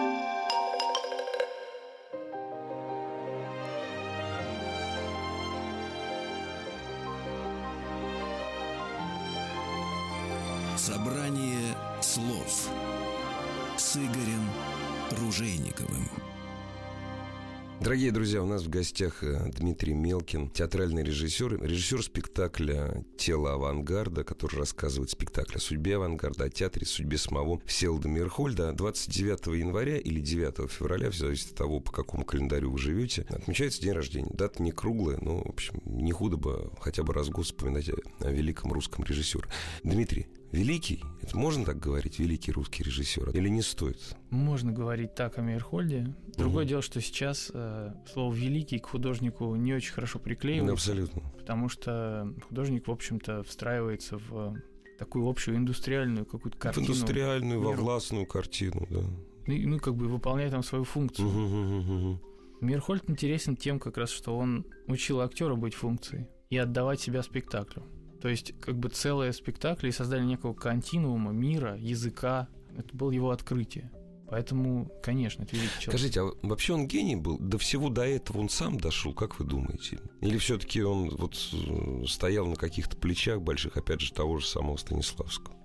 Друзья, 18.40 18.42
у 18.42 18.46
нас 18.46 18.62
в 18.62 18.70
гостях 18.70 19.22
э, 19.22 19.50
Дмитрий 19.50 19.94
Мелкин, 19.94 20.50
театральный 20.50 21.02
режиссер, 21.02 21.62
режиссер 21.62 22.02
спектакля 22.02 23.04
«Тело 23.18 23.52
авангарда», 23.54 24.24
который 24.24 24.56
рассказывает 24.56 25.10
спектакль 25.10 25.56
о 25.56 25.60
судьбе 25.60 25.96
авангарда, 25.96 26.44
о 26.44 26.48
театре, 26.48 26.86
судьбе 26.86 27.18
самого 27.18 27.60
Всеволода 27.66 28.08
Мирхольда. 28.08 28.72
29 28.72 29.58
января 29.58 29.98
или 29.98 30.20
9 30.20 30.70
февраля, 30.70 31.10
в 31.10 31.14
зависимости 31.14 31.52
от 31.52 31.58
того, 31.58 31.80
по 31.80 31.92
какому 31.92 32.24
календарю 32.24 32.70
вы 32.70 32.78
живете, 32.78 33.26
отмечается 33.28 33.82
день 33.82 33.92
рождения. 33.92 34.30
Дата 34.32 34.62
не 34.62 34.72
круглая, 34.72 35.18
но, 35.20 35.42
в 35.42 35.48
общем, 35.48 35.80
не 35.84 36.12
худо 36.12 36.36
бы 36.36 36.70
хотя 36.80 37.02
бы 37.02 37.12
раз 37.12 37.28
в 37.28 37.30
год 37.30 37.46
вспоминать 37.46 37.90
о 38.20 38.30
великом 38.30 38.72
русском 38.72 39.04
режиссере. 39.04 39.44
Дмитрий, 39.84 40.26
Великий, 40.52 41.04
это 41.22 41.36
можно 41.36 41.64
так 41.64 41.78
говорить, 41.78 42.18
великий 42.18 42.50
русский 42.50 42.82
режиссер, 42.82 43.30
или 43.30 43.48
не 43.48 43.62
стоит? 43.62 44.16
Можно 44.30 44.72
говорить 44.72 45.14
так 45.14 45.38
о 45.38 45.42
Мейерхольде. 45.42 46.14
Другое 46.36 46.64
угу. 46.64 46.68
дело, 46.68 46.82
что 46.82 47.00
сейчас 47.00 47.52
э, 47.54 47.92
слово 48.12 48.34
великий 48.34 48.78
к 48.78 48.86
художнику 48.86 49.54
не 49.54 49.72
очень 49.72 49.92
хорошо 49.92 50.18
приклеивается. 50.18 50.72
Абсолютно. 50.72 51.22
Потому 51.38 51.68
что 51.68 52.34
художник, 52.48 52.88
в 52.88 52.90
общем-то, 52.90 53.44
встраивается 53.44 54.18
в 54.18 54.56
такую 54.98 55.28
общую 55.28 55.56
индустриальную 55.56 56.26
какую-то 56.26 56.58
картину. 56.58 56.86
В 56.86 56.88
индустриальную, 56.90 57.60
во 57.60 57.72
властную 57.72 58.26
картину, 58.26 58.86
да. 58.90 59.02
Ну, 59.46 59.68
ну, 59.68 59.78
как 59.78 59.94
бы 59.94 60.08
выполняет 60.08 60.50
там 60.50 60.62
свою 60.64 60.84
функцию. 60.84 61.28
Угу, 61.28 61.38
угу, 61.38 62.08
угу. 62.08 62.20
Мирхольд 62.60 63.08
интересен 63.08 63.56
тем, 63.56 63.78
как 63.78 63.96
раз, 63.96 64.10
что 64.10 64.36
он 64.36 64.66
учил 64.86 65.20
актера 65.20 65.54
быть 65.54 65.74
функцией 65.74 66.26
и 66.50 66.58
отдавать 66.58 67.00
себя 67.00 67.22
спектаклю. 67.22 67.84
То 68.20 68.28
есть 68.28 68.54
как 68.60 68.78
бы 68.78 68.88
целые 68.88 69.32
спектакли 69.32 69.88
и 69.88 69.92
создание 69.92 70.26
некого 70.26 70.52
континуума, 70.52 71.32
мира, 71.32 71.76
языка, 71.76 72.48
Это 72.76 72.94
было 72.96 73.10
его 73.10 73.30
открытие. 73.30 73.90
Поэтому, 74.28 74.88
конечно, 75.02 75.42
это 75.42 75.56
великий 75.56 75.80
человек. 75.80 76.00
Скажите, 76.00 76.20
а 76.20 76.30
вообще 76.46 76.72
он 76.72 76.86
гений 76.86 77.16
был? 77.16 77.36
До 77.38 77.58
всего 77.58 77.88
до 77.88 78.02
этого 78.02 78.38
он 78.38 78.48
сам 78.48 78.78
дошел, 78.78 79.12
как 79.12 79.40
вы 79.40 79.44
думаете? 79.44 79.98
Или 80.20 80.38
все-таки 80.38 80.82
он 80.82 81.08
вот 81.16 81.34
э, 81.52 82.04
стоял 82.06 82.46
на 82.46 82.54
каких-то 82.54 82.96
плечах 82.96 83.40
больших, 83.40 83.76
опять 83.76 84.00
же, 84.00 84.12
того 84.12 84.38
же 84.38 84.46
самого 84.46 84.76
Станиславского? 84.76 85.56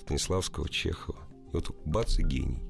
Станиславского, 0.00 0.68
Чехова. 0.68 1.18
И 1.52 1.56
вот 1.56 1.74
бац, 1.84 2.20
и 2.20 2.22
гений. 2.22 2.62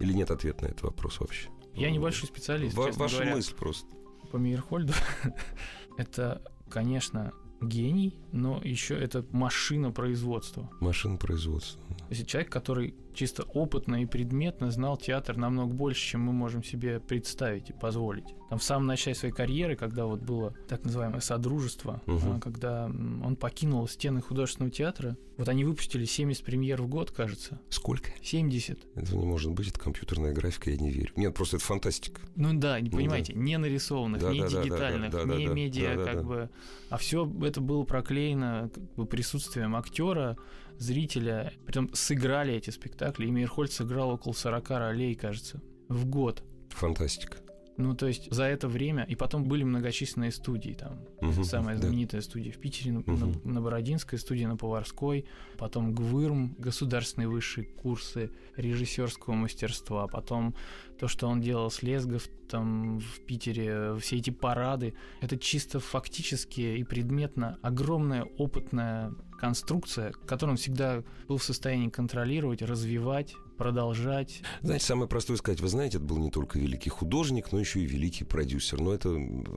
Или 0.00 0.14
нет 0.14 0.30
ответа 0.30 0.64
на 0.64 0.68
этот 0.68 0.82
вопрос 0.82 1.20
вообще? 1.20 1.50
Я 1.74 1.90
небольшой 1.90 2.26
специалист, 2.28 2.74
Ва- 2.74 2.90
Ваша 2.92 3.16
говоря, 3.16 3.34
мысль 3.36 3.54
просто. 3.54 3.86
по 4.32 4.38
Мейерхольду. 4.38 4.94
это, 5.98 6.42
конечно, 6.70 7.32
гений, 7.60 8.18
но 8.32 8.60
еще 8.62 8.96
это 8.96 9.24
машина 9.32 9.90
производства. 9.90 10.70
Машина 10.80 11.16
производства. 11.16 11.80
То 11.88 12.14
есть 12.14 12.26
человек, 12.26 12.50
который 12.50 12.94
чисто 13.14 13.42
опытно 13.42 14.02
и 14.02 14.06
предметно 14.06 14.70
знал 14.70 14.96
театр 14.96 15.36
намного 15.36 15.74
больше, 15.74 16.00
чем 16.00 16.22
мы 16.22 16.32
можем 16.32 16.62
себе 16.62 17.00
представить 17.00 17.70
и 17.70 17.72
позволить. 17.72 18.34
Там 18.48 18.58
в 18.58 18.62
самом 18.62 18.86
начале 18.86 19.14
своей 19.14 19.34
карьеры, 19.34 19.76
когда 19.76 20.06
вот 20.06 20.20
было 20.20 20.54
так 20.68 20.84
называемое 20.84 21.20
содружество, 21.20 22.02
а, 22.06 22.40
когда 22.40 22.86
он 22.86 23.36
покинул 23.36 23.86
стены 23.88 24.22
художественного 24.22 24.72
театра, 24.72 25.16
вот 25.36 25.48
они 25.48 25.64
выпустили 25.64 26.04
70 26.04 26.44
премьер 26.44 26.82
в 26.82 26.88
год, 26.88 27.10
кажется. 27.10 27.60
Сколько? 27.68 28.10
70. 28.22 28.78
Этого 28.96 29.20
не 29.20 29.26
может 29.26 29.52
быть, 29.52 29.68
это 29.68 29.78
компьютерная 29.78 30.32
графика, 30.32 30.70
я 30.70 30.76
не 30.76 30.90
верю. 30.90 31.12
Нет, 31.16 31.34
просто 31.34 31.56
это 31.56 31.64
фантастика. 31.64 32.20
Ну 32.34 32.54
да, 32.54 32.80
не 32.80 32.90
Ну 32.90 32.96
понимаете, 32.96 33.34
не 33.34 33.56
нарисованных, 33.58 34.20
Да, 34.20 34.32
не 34.32 34.40
да, 34.40 34.48
да, 34.48 34.56
да, 34.56 34.62
дигитальных, 34.62 35.10
да, 35.12 35.24
да, 35.24 35.36
не 35.36 35.46
да, 35.46 35.52
медиа, 35.52 35.94
да, 35.94 35.96
да, 35.96 36.04
как 36.04 36.16
да. 36.16 36.22
бы, 36.22 36.50
а 36.90 36.96
все 36.96 37.30
это 37.42 37.60
было 37.60 37.84
проклеено 37.84 38.70
как 38.74 38.94
бы, 38.94 39.06
присутствием 39.06 39.76
актера, 39.76 40.36
зрителя. 40.78 41.52
Притом 41.66 41.90
сыграли 41.92 42.54
эти 42.54 42.70
спектакли, 42.70 43.26
и 43.26 43.30
Мейерхольд 43.30 43.70
сыграл 43.70 44.10
около 44.10 44.32
40 44.32 44.70
ролей, 44.70 45.14
кажется, 45.14 45.60
в 45.88 46.06
год. 46.06 46.42
Фантастика. 46.70 47.38
Ну, 47.78 47.94
то 47.94 48.08
есть 48.08 48.28
за 48.32 48.42
это 48.42 48.66
время, 48.66 49.04
и 49.04 49.14
потом 49.14 49.44
были 49.44 49.62
многочисленные 49.62 50.32
студии, 50.32 50.72
там, 50.72 50.98
Мгм, 51.20 51.44
самая 51.44 51.76
да. 51.76 51.82
знаменитая 51.82 52.20
студия 52.22 52.50
в 52.52 52.58
Питере, 52.58 52.90
на, 52.92 52.98
Мгм. 53.06 53.40
на 53.44 53.60
Бородинской, 53.62 54.18
студия 54.18 54.48
на 54.48 54.56
Поварской, 54.56 55.26
потом 55.56 55.94
ГВИРМ, 55.94 56.56
государственные 56.58 57.28
высшие 57.28 57.66
курсы 57.66 58.30
режиссерского 58.56 59.34
мастерства, 59.34 60.08
потом 60.08 60.54
то, 60.98 61.06
что 61.06 61.28
он 61.28 61.40
делал 61.40 61.70
с 61.70 61.82
Лесгов 61.84 62.26
там 62.50 62.98
в 62.98 63.20
Питере, 63.20 63.96
все 64.00 64.16
эти 64.16 64.30
парады, 64.30 64.94
это 65.20 65.38
чисто 65.38 65.78
фактически 65.78 66.60
и 66.60 66.82
предметно 66.82 67.58
огромная 67.62 68.24
опытная 68.38 69.12
конструкция, 69.38 70.10
которую 70.26 70.54
он 70.54 70.56
всегда 70.56 71.04
был 71.28 71.36
в 71.36 71.44
состоянии 71.44 71.90
контролировать, 71.90 72.60
развивать, 72.62 73.34
продолжать. 73.58 74.40
Знаете, 74.62 74.86
самое 74.86 75.08
простое 75.08 75.36
сказать, 75.36 75.60
вы 75.60 75.68
знаете, 75.68 75.98
это 75.98 76.06
был 76.06 76.18
не 76.18 76.30
только 76.30 76.58
великий 76.58 76.90
художник, 76.90 77.52
но 77.52 77.60
еще 77.60 77.80
и 77.80 77.86
великий 77.86 78.24
продюсер. 78.24 78.80
Но 78.80 78.94
это 78.94 79.14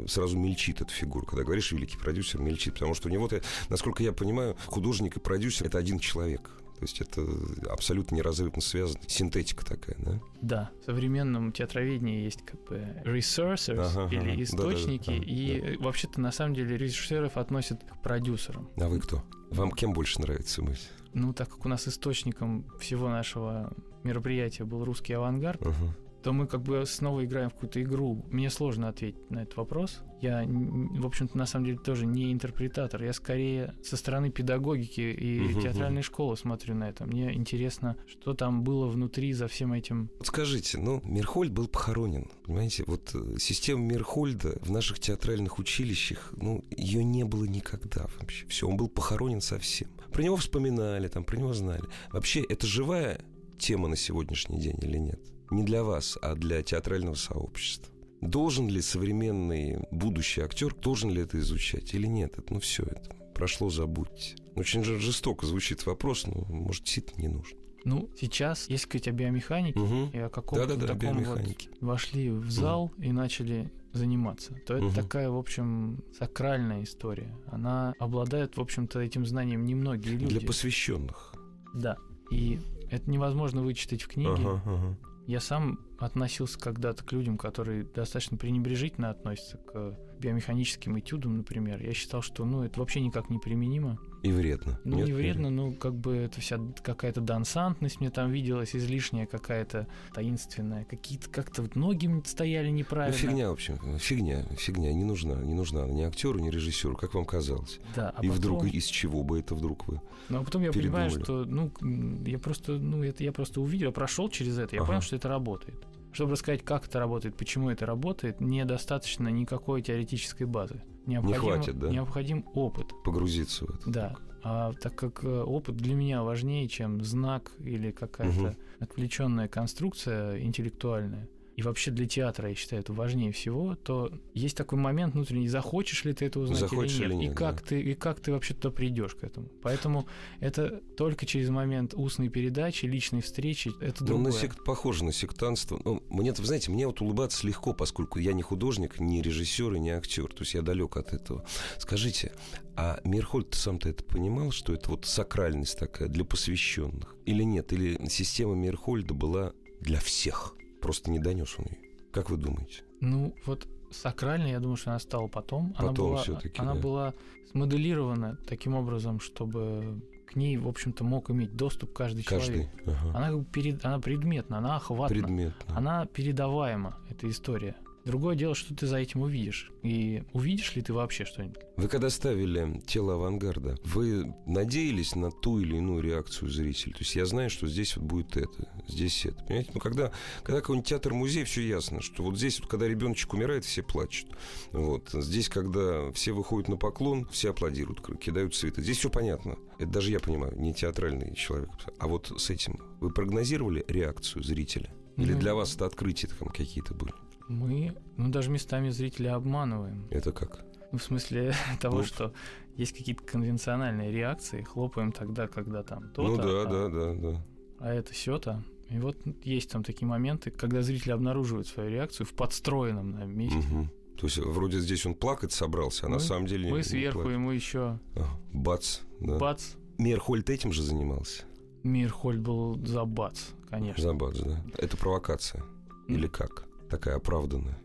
сразу 0.08 0.38
мельчит 0.38 0.82
эта 0.82 0.92
фигура. 0.92 1.26
Когда 1.26 1.44
говоришь 1.44 1.72
великий 1.72 1.98
продюсер, 1.98 2.42
мельчит. 2.42 2.74
Потому 2.74 2.96
что 2.96 3.08
у 3.08 3.12
него, 3.12 3.30
насколько 3.70 4.04
я 4.04 4.12
понимаю, 4.12 4.58
художник 4.66 5.16
и 5.18 5.20
продюсер— 5.20 5.68
это 5.68 5.78
один 5.78 6.00
человек. 6.00 6.50
То 6.82 6.86
есть 6.86 7.00
это 7.00 7.24
абсолютно 7.70 8.16
неразрывно 8.16 8.60
связано. 8.60 9.00
Синтетика 9.06 9.64
такая, 9.64 9.96
да? 10.00 10.20
Да, 10.42 10.72
в 10.82 10.86
современном 10.86 11.52
театроведении 11.52 12.24
есть 12.24 12.44
как 12.44 12.60
бы 12.64 12.78
resources 13.06 13.78
Ага, 13.78 14.06
ага. 14.06 14.16
или 14.16 14.44
источники, 14.44 15.12
ага, 15.12 15.24
и 15.24 15.62
да. 15.62 15.68
э, 15.68 15.78
вообще-то 15.78 16.20
на 16.20 16.32
самом 16.32 16.56
деле 16.56 16.76
режиссеров 16.78 17.38
относят 17.38 17.84
к 17.84 18.02
продюсерам. 18.02 18.68
А 18.78 18.90
вы 18.90 19.00
кто? 19.00 19.24
Вам 19.52 19.70
кем 19.70 19.94
больше 19.94 20.22
нравится 20.22 20.64
мысль? 20.64 20.88
Ну, 21.14 21.34
так 21.34 21.50
как 21.50 21.64
у 21.68 21.70
нас 21.70 21.88
источником 21.88 22.66
всего 22.80 23.10
нашего 23.10 23.72
мероприятия 24.04 24.64
был 24.64 24.84
русский 24.86 25.14
авангард, 25.14 25.62
Ага. 25.66 25.96
то 26.24 26.34
мы 26.34 26.46
как 26.48 26.62
бы 26.62 26.86
снова 26.86 27.26
играем 27.26 27.50
в 27.50 27.54
какую-то 27.54 27.82
игру. 27.82 28.24
Мне 28.30 28.50
сложно 28.52 28.90
ответить 28.90 29.30
на 29.32 29.40
этот 29.44 29.58
вопрос. 29.58 30.02
Я, 30.22 30.46
в 30.46 31.08
общем-то, 31.08 31.36
на 31.36 31.48
самом 31.48 31.66
деле 31.66 31.80
тоже 31.80 32.06
не 32.06 32.32
интерпретатор. 32.32 33.02
Я 33.04 33.12
скорее 33.12 33.74
со 33.84 33.98
стороны 33.98 34.30
педагогики 34.30 35.02
и 35.02 35.40
Мгм, 35.40 35.62
театральной 35.64 36.04
школы 36.04 36.38
смотрю 36.38 36.76
на 36.76 36.90
это. 36.90 37.06
Мне 37.06 37.34
интересно, 37.34 37.98
что 38.06 38.36
там 38.36 38.64
было 38.64 38.86
внутри 38.86 39.34
за 39.34 39.48
всем 39.48 39.74
этим. 39.74 40.12
Вот 40.20 40.28
скажите, 40.28 40.78
ну, 40.78 41.02
Мирхольд 41.04 41.52
был 41.52 41.68
похоронен, 41.68 42.28
понимаете? 42.46 42.84
Вот 42.86 43.10
э, 43.16 43.38
система 43.40 43.82
Мирхольда 43.84 44.60
в 44.62 44.70
наших 44.70 45.00
театральных 45.00 45.58
училищах, 45.58 46.32
ну, 46.38 46.64
ее 46.70 47.04
не 47.04 47.24
было 47.24 47.46
никогда 47.46 48.06
вообще. 48.20 48.46
Все, 48.46 48.68
он 48.68 48.78
был 48.78 48.90
похоронен 48.90 49.42
совсем. 49.42 49.88
Про 50.14 50.22
него 50.22 50.36
вспоминали, 50.36 51.08
там, 51.08 51.24
про 51.24 51.38
него 51.38 51.54
знали. 51.54 51.84
Вообще, 52.12 52.42
это 52.42 52.68
живая 52.68 53.22
тема 53.62 53.88
на 53.88 53.96
сегодняшний 53.96 54.60
день 54.60 54.78
или 54.82 54.98
нет? 54.98 55.22
Не 55.52 55.64
для 55.64 55.84
вас, 55.84 56.18
а 56.22 56.36
для 56.36 56.62
театрального 56.64 57.16
сообщества. 57.16 57.94
Должен 58.22 58.68
ли 58.68 58.82
современный 58.82 59.80
будущий 59.92 60.42
актер, 60.42 60.74
должен 60.76 61.10
ли 61.12 61.22
это 61.22 61.40
изучать 61.40 61.94
или 61.94 62.08
нет? 62.08 62.38
Это, 62.38 62.54
ну, 62.54 62.60
все 62.60 62.84
это. 62.84 63.16
Прошло, 63.34 63.70
забудьте. 63.70 64.36
Очень 64.56 64.84
же 64.84 65.00
жестоко 65.00 65.46
звучит 65.46 65.86
вопрос, 65.86 66.28
но, 66.28 66.46
может, 66.50 66.84
действительно 66.84 67.22
не 67.22 67.28
нужно. 67.30 67.58
Ну, 67.84 68.10
сейчас, 68.20 68.70
если 68.70 68.88
говорить 68.88 69.08
о 69.08 69.12
биомеханике, 69.12 69.80
Мгм. 69.80 70.10
и 70.12 70.18
о 70.20 70.30
каком-то 70.30 70.68
Да-да-да, 70.68 70.94
таком 70.94 71.24
вот 71.24 71.40
вошли 71.80 72.30
в 72.30 72.52
зал 72.52 72.92
и 73.00 73.12
начали 73.12 73.72
заниматься, 73.94 74.54
то 74.68 74.76
это 74.76 74.86
Мгм. 74.86 74.94
такая, 74.94 75.30
в 75.32 75.38
общем, 75.38 76.04
сакральная 76.18 76.84
история. 76.84 77.36
Она 77.48 77.94
обладает, 78.00 78.56
в 78.56 78.62
общем-то, 78.62 79.00
этим 79.00 79.26
знанием 79.26 79.66
немногие 79.66 80.14
люди. 80.14 80.38
Для 80.38 80.48
посвященных. 80.48 81.34
Да. 81.74 81.98
И 82.30 82.60
это 82.92 83.10
невозможно 83.10 83.64
вычитать 83.64 84.04
в 84.04 84.08
книге. 84.08 84.34
Ага, 84.34 84.62
ага. 84.66 84.98
Я 85.26 85.40
сам 85.40 85.80
относился 85.98 86.60
когда-то 86.60 87.04
к 87.04 87.12
людям, 87.12 87.38
которые 87.38 87.84
достаточно 87.84 88.38
пренебрежительно 88.38 89.10
относятся 89.10 89.58
к 89.58 89.98
биомеханическим 90.22 90.98
этюдам, 91.00 91.38
например. 91.38 91.82
Я 91.84 91.94
считал, 91.94 92.22
что 92.22 92.46
ну, 92.46 92.64
это 92.64 92.80
вообще 92.80 93.02
никак 93.02 93.30
не 93.30 93.40
применимо. 93.40 94.00
И 94.24 94.32
вредно. 94.32 94.80
Ну, 94.84 94.98
Нет, 94.98 95.08
не 95.08 95.14
вредно, 95.14 95.50
ну, 95.50 95.74
как 95.74 95.96
бы 95.96 96.16
это 96.16 96.40
вся 96.42 96.60
какая-то 96.84 97.22
дансантность 97.22 98.00
мне 98.00 98.12
там 98.12 98.32
виделась, 98.32 98.76
излишняя 98.76 99.26
какая-то 99.26 99.88
таинственная. 100.14 100.86
Какие-то 100.86 101.28
как-то 101.30 101.64
вот 101.64 101.76
ноги 101.76 102.08
стояли 102.26 102.70
Ну, 102.70 102.76
неправильно. 102.76 103.18
фигня, 103.18 103.50
в 103.50 103.54
общем. 103.54 103.80
Фигня, 103.98 104.44
фигня. 104.58 104.94
Не 104.94 105.04
нужна. 105.06 105.36
Не 105.36 105.56
нужна 105.56 105.88
ни 105.88 106.04
актеру, 106.04 106.38
ни 106.40 106.50
режиссеру, 106.50 106.96
как 106.96 107.16
вам 107.16 107.26
казалось. 107.26 107.80
Да, 107.96 108.10
а 108.16 108.24
и 108.24 108.28
потом... 108.28 108.32
вдруг, 108.38 108.66
из 108.66 108.86
чего 108.86 109.24
бы 109.24 109.40
это 109.40 109.56
вдруг 109.56 109.88
вы? 109.88 110.00
Ну, 110.30 110.42
а 110.42 110.44
потом 110.44 110.62
я 110.62 110.72
понимаю, 110.72 111.10
передумали? 111.10 111.24
что, 111.24 111.46
ну, 111.82 112.24
я 112.28 112.38
просто, 112.38 112.74
ну, 112.74 113.04
это 113.04 113.24
я 113.24 113.32
просто 113.32 113.60
увидел, 113.60 113.92
прошел 113.92 114.30
через 114.30 114.60
это, 114.60 114.76
я 114.76 114.82
Ага. 114.82 114.88
понял, 114.90 115.02
что 115.02 115.16
это 115.16 115.30
работает. 115.30 115.84
Чтобы 116.14 116.34
рассказать, 116.34 116.64
как 116.64 116.88
это 116.88 117.00
работает, 117.00 117.36
почему 117.38 117.70
это 117.70 117.86
работает, 117.86 118.42
недостаточно 118.42 119.28
никакой 119.30 119.82
теоретической 119.82 120.46
базы. 120.48 120.82
Необходим, 121.06 121.40
хватит, 121.40 121.80
да? 121.80 121.90
Необходим 121.90 122.46
опыт, 122.54 122.88
Погрузиться 123.04 123.66
в 123.66 123.70
это. 123.76 123.90
да. 123.90 124.16
А 124.44 124.74
так 124.74 124.96
как 124.96 125.24
э, 125.24 125.28
опыт 125.42 125.78
для 125.78 125.94
меня 125.94 126.24
важнее, 126.24 126.68
чем 126.68 127.04
знак 127.04 127.52
или 127.60 127.92
какая-то 127.92 128.40
Мгм. 128.40 128.56
отвлеченная 128.80 129.48
конструкция 129.48 130.40
интеллектуальная, 130.42 131.30
и 131.62 131.64
вообще 131.64 131.92
для 131.92 132.08
театра, 132.08 132.50
я 132.50 132.56
считаю, 132.56 132.82
это 132.82 132.92
важнее 132.92 133.32
всего, 133.32 133.76
то 133.76 134.12
есть 134.34 134.58
такой 134.58 134.80
момент 134.80 135.14
внутренний, 135.14 135.48
захочешь 135.48 136.04
ли 136.06 136.14
ты 136.14 136.26
это 136.26 136.40
узнать 136.40 136.60
Захочешь 136.60 137.00
или 137.00 137.02
нет, 137.02 137.12
или 137.12 137.16
нет, 137.16 137.32
и, 137.34 137.36
как 137.36 137.62
да. 137.62 137.68
ты, 137.68 137.82
и 137.82 137.94
как 137.94 138.20
ты 138.20 138.32
вообще 138.32 138.54
туда 138.54 138.72
придешь 138.72 139.16
к 139.16 139.24
этому. 139.24 139.48
Поэтому 139.62 140.08
это 140.40 140.82
только 140.98 141.26
через 141.26 141.50
момент 141.50 141.94
устной 141.94 142.30
передачи, 142.30 142.86
личной 142.86 143.22
встречи, 143.22 143.72
это 143.80 144.02
Ну, 144.02 144.08
другое. 144.08 144.32
на 144.32 144.32
сект... 144.32 144.64
похоже 144.64 145.06
на 145.06 145.14
сектантство. 145.14 145.80
Ну, 145.86 146.04
мне, 146.10 146.34
вы 146.34 146.46
знаете, 146.46 146.72
мне 146.72 146.88
вот 146.88 147.02
улыбаться 147.02 147.46
легко, 147.46 147.74
поскольку 147.74 148.20
я 148.20 148.34
не 148.34 148.42
художник, 148.42 149.00
не 149.00 149.22
режиссер 149.22 149.74
и 149.76 149.80
не 149.80 149.92
актер. 149.92 150.28
То 150.28 150.40
есть 150.40 150.56
я 150.56 150.62
далек 150.62 150.98
от 150.98 151.14
этого. 151.14 151.46
Скажите, 151.78 152.32
а 152.76 153.00
Мирхольд 153.04 153.54
сам-то 153.54 153.90
это 153.90 154.04
понимал, 154.04 154.52
что 154.52 154.74
это 154.74 154.90
вот 154.90 155.06
сакральность 155.06 155.78
такая 155.78 156.08
для 156.08 156.26
посвященных? 156.26 157.16
Или 157.26 157.44
нет? 157.44 157.72
Или 157.72 158.00
система 158.10 158.56
Мирхольда 158.56 159.14
была 159.14 159.54
для 159.80 160.00
всех? 160.00 160.56
Просто 160.82 161.12
не 161.12 161.20
донес 161.20 161.56
он 161.58 161.66
ее. 161.66 161.78
Как 162.12 162.30
вы 162.30 162.38
думаете? 162.38 162.84
Ну, 163.00 163.34
вот 163.46 163.68
сакральной, 163.92 164.52
я 164.52 164.60
думаю, 164.60 164.78
что 164.78 164.90
она 164.92 165.00
стала 165.00 165.28
потом. 165.28 165.74
она 165.78 165.90
Потом 165.90 166.08
была, 166.12 166.18
всё-таки, 166.24 166.62
она 166.62 166.74
да. 166.74 166.80
была 166.80 167.14
смоделирована 167.52 168.38
таким 168.48 168.76
образом, 168.76 169.20
чтобы 169.20 170.02
к 170.26 170.36
ней, 170.36 170.58
в 170.58 170.68
общем-то, 170.68 171.04
мог 171.04 171.30
иметь 171.30 171.56
доступ 171.56 171.92
каждый, 171.94 172.24
Каждый. 172.24 172.54
человек. 172.54 172.70
Ага. 172.86 173.18
Она, 173.18 173.44
перед, 173.44 173.86
она 173.86 174.00
предметна, 174.00 174.58
она 174.60 174.78
охватна, 174.78 175.16
Предметно. 175.16 175.78
она 175.78 176.06
передаваема, 176.06 176.98
эта 177.10 177.30
история. 177.30 177.76
Другое 178.06 178.36
дело, 178.36 178.56
что 178.56 178.76
ты 178.76 178.88
за 178.88 178.98
этим 178.98 179.22
увидишь. 179.22 179.72
И 179.84 180.24
увидишь 180.34 180.76
ли 180.76 180.82
ты 180.82 180.94
вообще 180.94 181.24
что-нибудь? 181.24 181.60
Вы 181.78 181.88
когда 181.88 182.10
ставили 182.10 182.82
тело 182.88 183.16
авангарда, 183.16 183.78
вы 183.84 184.34
надеялись 184.46 185.16
на 185.16 185.30
ту 185.32 185.60
или 185.60 185.78
иную 185.78 186.02
реакцию 186.02 186.50
зрителя? 186.50 186.94
То 186.94 187.00
есть 187.00 187.16
я 187.16 187.26
знаю, 187.26 187.50
что 187.50 187.68
здесь 187.68 187.96
вот 187.96 188.06
будет 188.06 188.38
это, 188.38 188.70
здесь 188.88 189.26
это. 189.26 189.44
Понимаете? 189.44 189.72
Ну, 189.74 189.80
когда, 189.80 190.12
когда 190.44 190.62
какой-нибудь 190.62 190.90
театр-музей, 190.90 191.44
все 191.44 191.62
ясно, 191.62 192.02
что 192.02 192.24
вот 192.24 192.38
здесь, 192.38 192.60
вот, 192.60 192.70
когда 192.70 192.88
ребеночек 192.88 193.34
умирает, 193.34 193.66
все 193.66 193.84
плачут. 193.84 194.30
Вот. 194.72 195.10
Здесь, 195.14 195.48
когда 195.50 196.12
все 196.12 196.32
выходят 196.32 196.70
на 196.70 196.78
поклон, 196.78 197.28
все 197.32 197.52
аплодируют, 197.52 198.02
кидают 198.20 198.56
цветы. 198.56 198.82
Здесь 198.82 198.98
все 198.98 199.10
понятно. 199.10 199.58
Это 199.78 199.92
даже 199.92 200.12
я 200.12 200.20
понимаю, 200.20 200.60
не 200.60 200.74
театральный 200.74 201.36
человек. 201.36 201.70
А 202.00 202.08
вот 202.08 202.34
с 202.38 202.50
этим 202.50 202.80
вы 203.00 203.12
прогнозировали 203.12 203.86
реакцию 203.88 204.44
зрителя? 204.44 204.94
Или 205.18 205.34
Ну, 205.34 205.40
для 205.40 205.54
вас 205.54 205.76
это 205.76 205.86
открытия 205.86 206.28
там 206.28 206.48
какие-то 206.48 206.94
были? 206.94 207.14
Мы, 207.52 207.94
ну, 208.18 208.30
даже 208.30 208.50
местами 208.50 208.90
зрителя 208.90 209.36
обманываем. 209.36 210.08
Это 210.10 210.32
как? 210.32 210.64
Ну, 210.92 210.98
в 210.98 211.04
смысле 211.04 211.54
того, 211.82 211.98
Ну. 212.00 212.04
что 212.04 212.34
есть 212.78 212.96
какие-то 212.98 213.24
конвенциональные 213.24 214.12
реакции, 214.12 214.62
хлопаем 214.64 215.12
тогда, 215.12 215.48
когда 215.48 215.84
там 215.84 216.10
то-то, 216.10 216.24
ну 216.30 216.38
да, 216.38 216.44
а, 216.62 216.66
да, 216.66 216.88
да, 216.90 217.14
да. 217.32 217.46
а 217.80 217.94
это 217.94 218.14
сё-то. 218.14 218.64
И 218.90 218.98
вот 219.00 219.18
есть 219.44 219.70
там 219.72 219.84
такие 219.84 220.08
моменты, 220.08 220.52
когда 220.52 220.82
зритель 220.82 221.14
обнаруживает 221.14 221.68
свою 221.68 221.90
реакцию 221.90 222.26
в 222.28 222.34
подстроенном 222.34 223.12
на 223.12 223.26
месте. 223.26 223.58
Мгм. 223.60 223.90
То 224.18 224.28
есть 224.28 224.38
вроде 224.38 224.80
здесь 224.80 225.06
он 225.06 225.16
плакать 225.16 225.52
собрался, 225.52 226.06
а 226.06 226.10
на 226.10 226.16
Мы- 226.16 226.20
самом 226.22 226.46
деле 226.46 226.66
не- 226.66 226.72
Мы 226.72 226.78
не 226.80 226.84
сверху 226.84 227.20
плакать. 227.20 227.34
ему 227.34 227.52
еще 227.52 228.00
А, 228.16 228.26
Бац, 228.54 229.00
да. 229.20 229.38
бац. 229.38 229.74
Мейерхольд 229.98 230.50
этим 230.50 230.72
же 230.74 230.84
занимался? 230.84 231.44
Мирхольд 231.84 232.40
был 232.42 232.76
за 232.86 233.06
бац, 233.06 233.40
конечно. 233.70 234.04
За 234.04 234.14
бац, 234.14 234.38
да. 234.40 234.64
Это 234.78 234.96
провокация? 234.98 235.64
Или 236.08 236.28
как? 236.28 236.66
Такая 236.92 237.16
оправданная? 237.16 237.80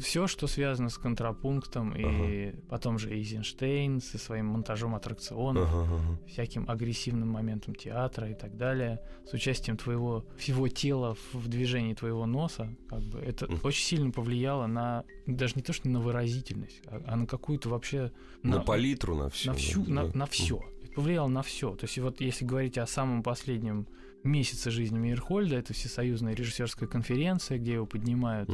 все, 0.00 0.26
что 0.26 0.48
связано 0.48 0.88
с 0.88 0.98
контрапунктом, 0.98 1.92
и 1.96 2.52
потом 2.68 2.98
же 2.98 3.08
Эйзенштейн 3.12 4.00
со 4.00 4.18
своим 4.18 4.46
монтажом 4.46 4.96
аттракционов, 4.96 5.68
Ага, 5.70 5.82
ага. 5.84 6.18
всяким 6.26 6.68
агрессивным 6.68 7.28
моментом 7.28 7.74
театра 7.76 8.28
и 8.28 8.34
так 8.34 8.56
далее, 8.56 9.00
с 9.30 9.32
участием 9.32 9.76
твоего 9.76 10.26
всего 10.36 10.66
тела 10.66 11.16
в, 11.32 11.46
движении 11.46 11.94
твоего 11.94 12.26
носа, 12.26 12.74
как 12.88 13.00
бы 13.02 13.20
это 13.20 13.46
Мгм. 13.46 13.60
очень 13.62 13.84
сильно 13.84 14.10
повлияло 14.10 14.66
на 14.66 15.04
даже 15.26 15.54
не 15.54 15.62
то 15.62 15.72
что 15.72 15.88
на 15.88 16.00
выразительность, 16.00 16.82
а, 16.86 17.00
а 17.06 17.16
на 17.16 17.26
какую-то 17.26 17.68
вообще 17.68 18.10
На 18.42 18.60
палитру, 18.60 19.14
на 19.14 19.28
все. 19.30 19.50
на 19.50 19.54
всю 19.56 19.84
на, 19.84 20.06
на 20.12 20.26
все. 20.26 20.60
Повлияло 20.96 21.28
на 21.28 21.42
все. 21.42 21.76
То 21.76 21.84
есть 21.84 21.98
вот 21.98 22.20
если 22.20 22.44
говорить 22.44 22.78
о 22.78 22.86
самом 22.86 23.22
последнем 23.22 23.86
месяце 24.24 24.70
жизни 24.70 24.98
Мейерхольда, 24.98 25.56
это 25.56 25.74
всесоюзная 25.74 26.34
режиссерская 26.34 26.88
конференция, 26.88 27.58
где 27.58 27.74
его 27.74 27.86
поднимают 27.86 28.50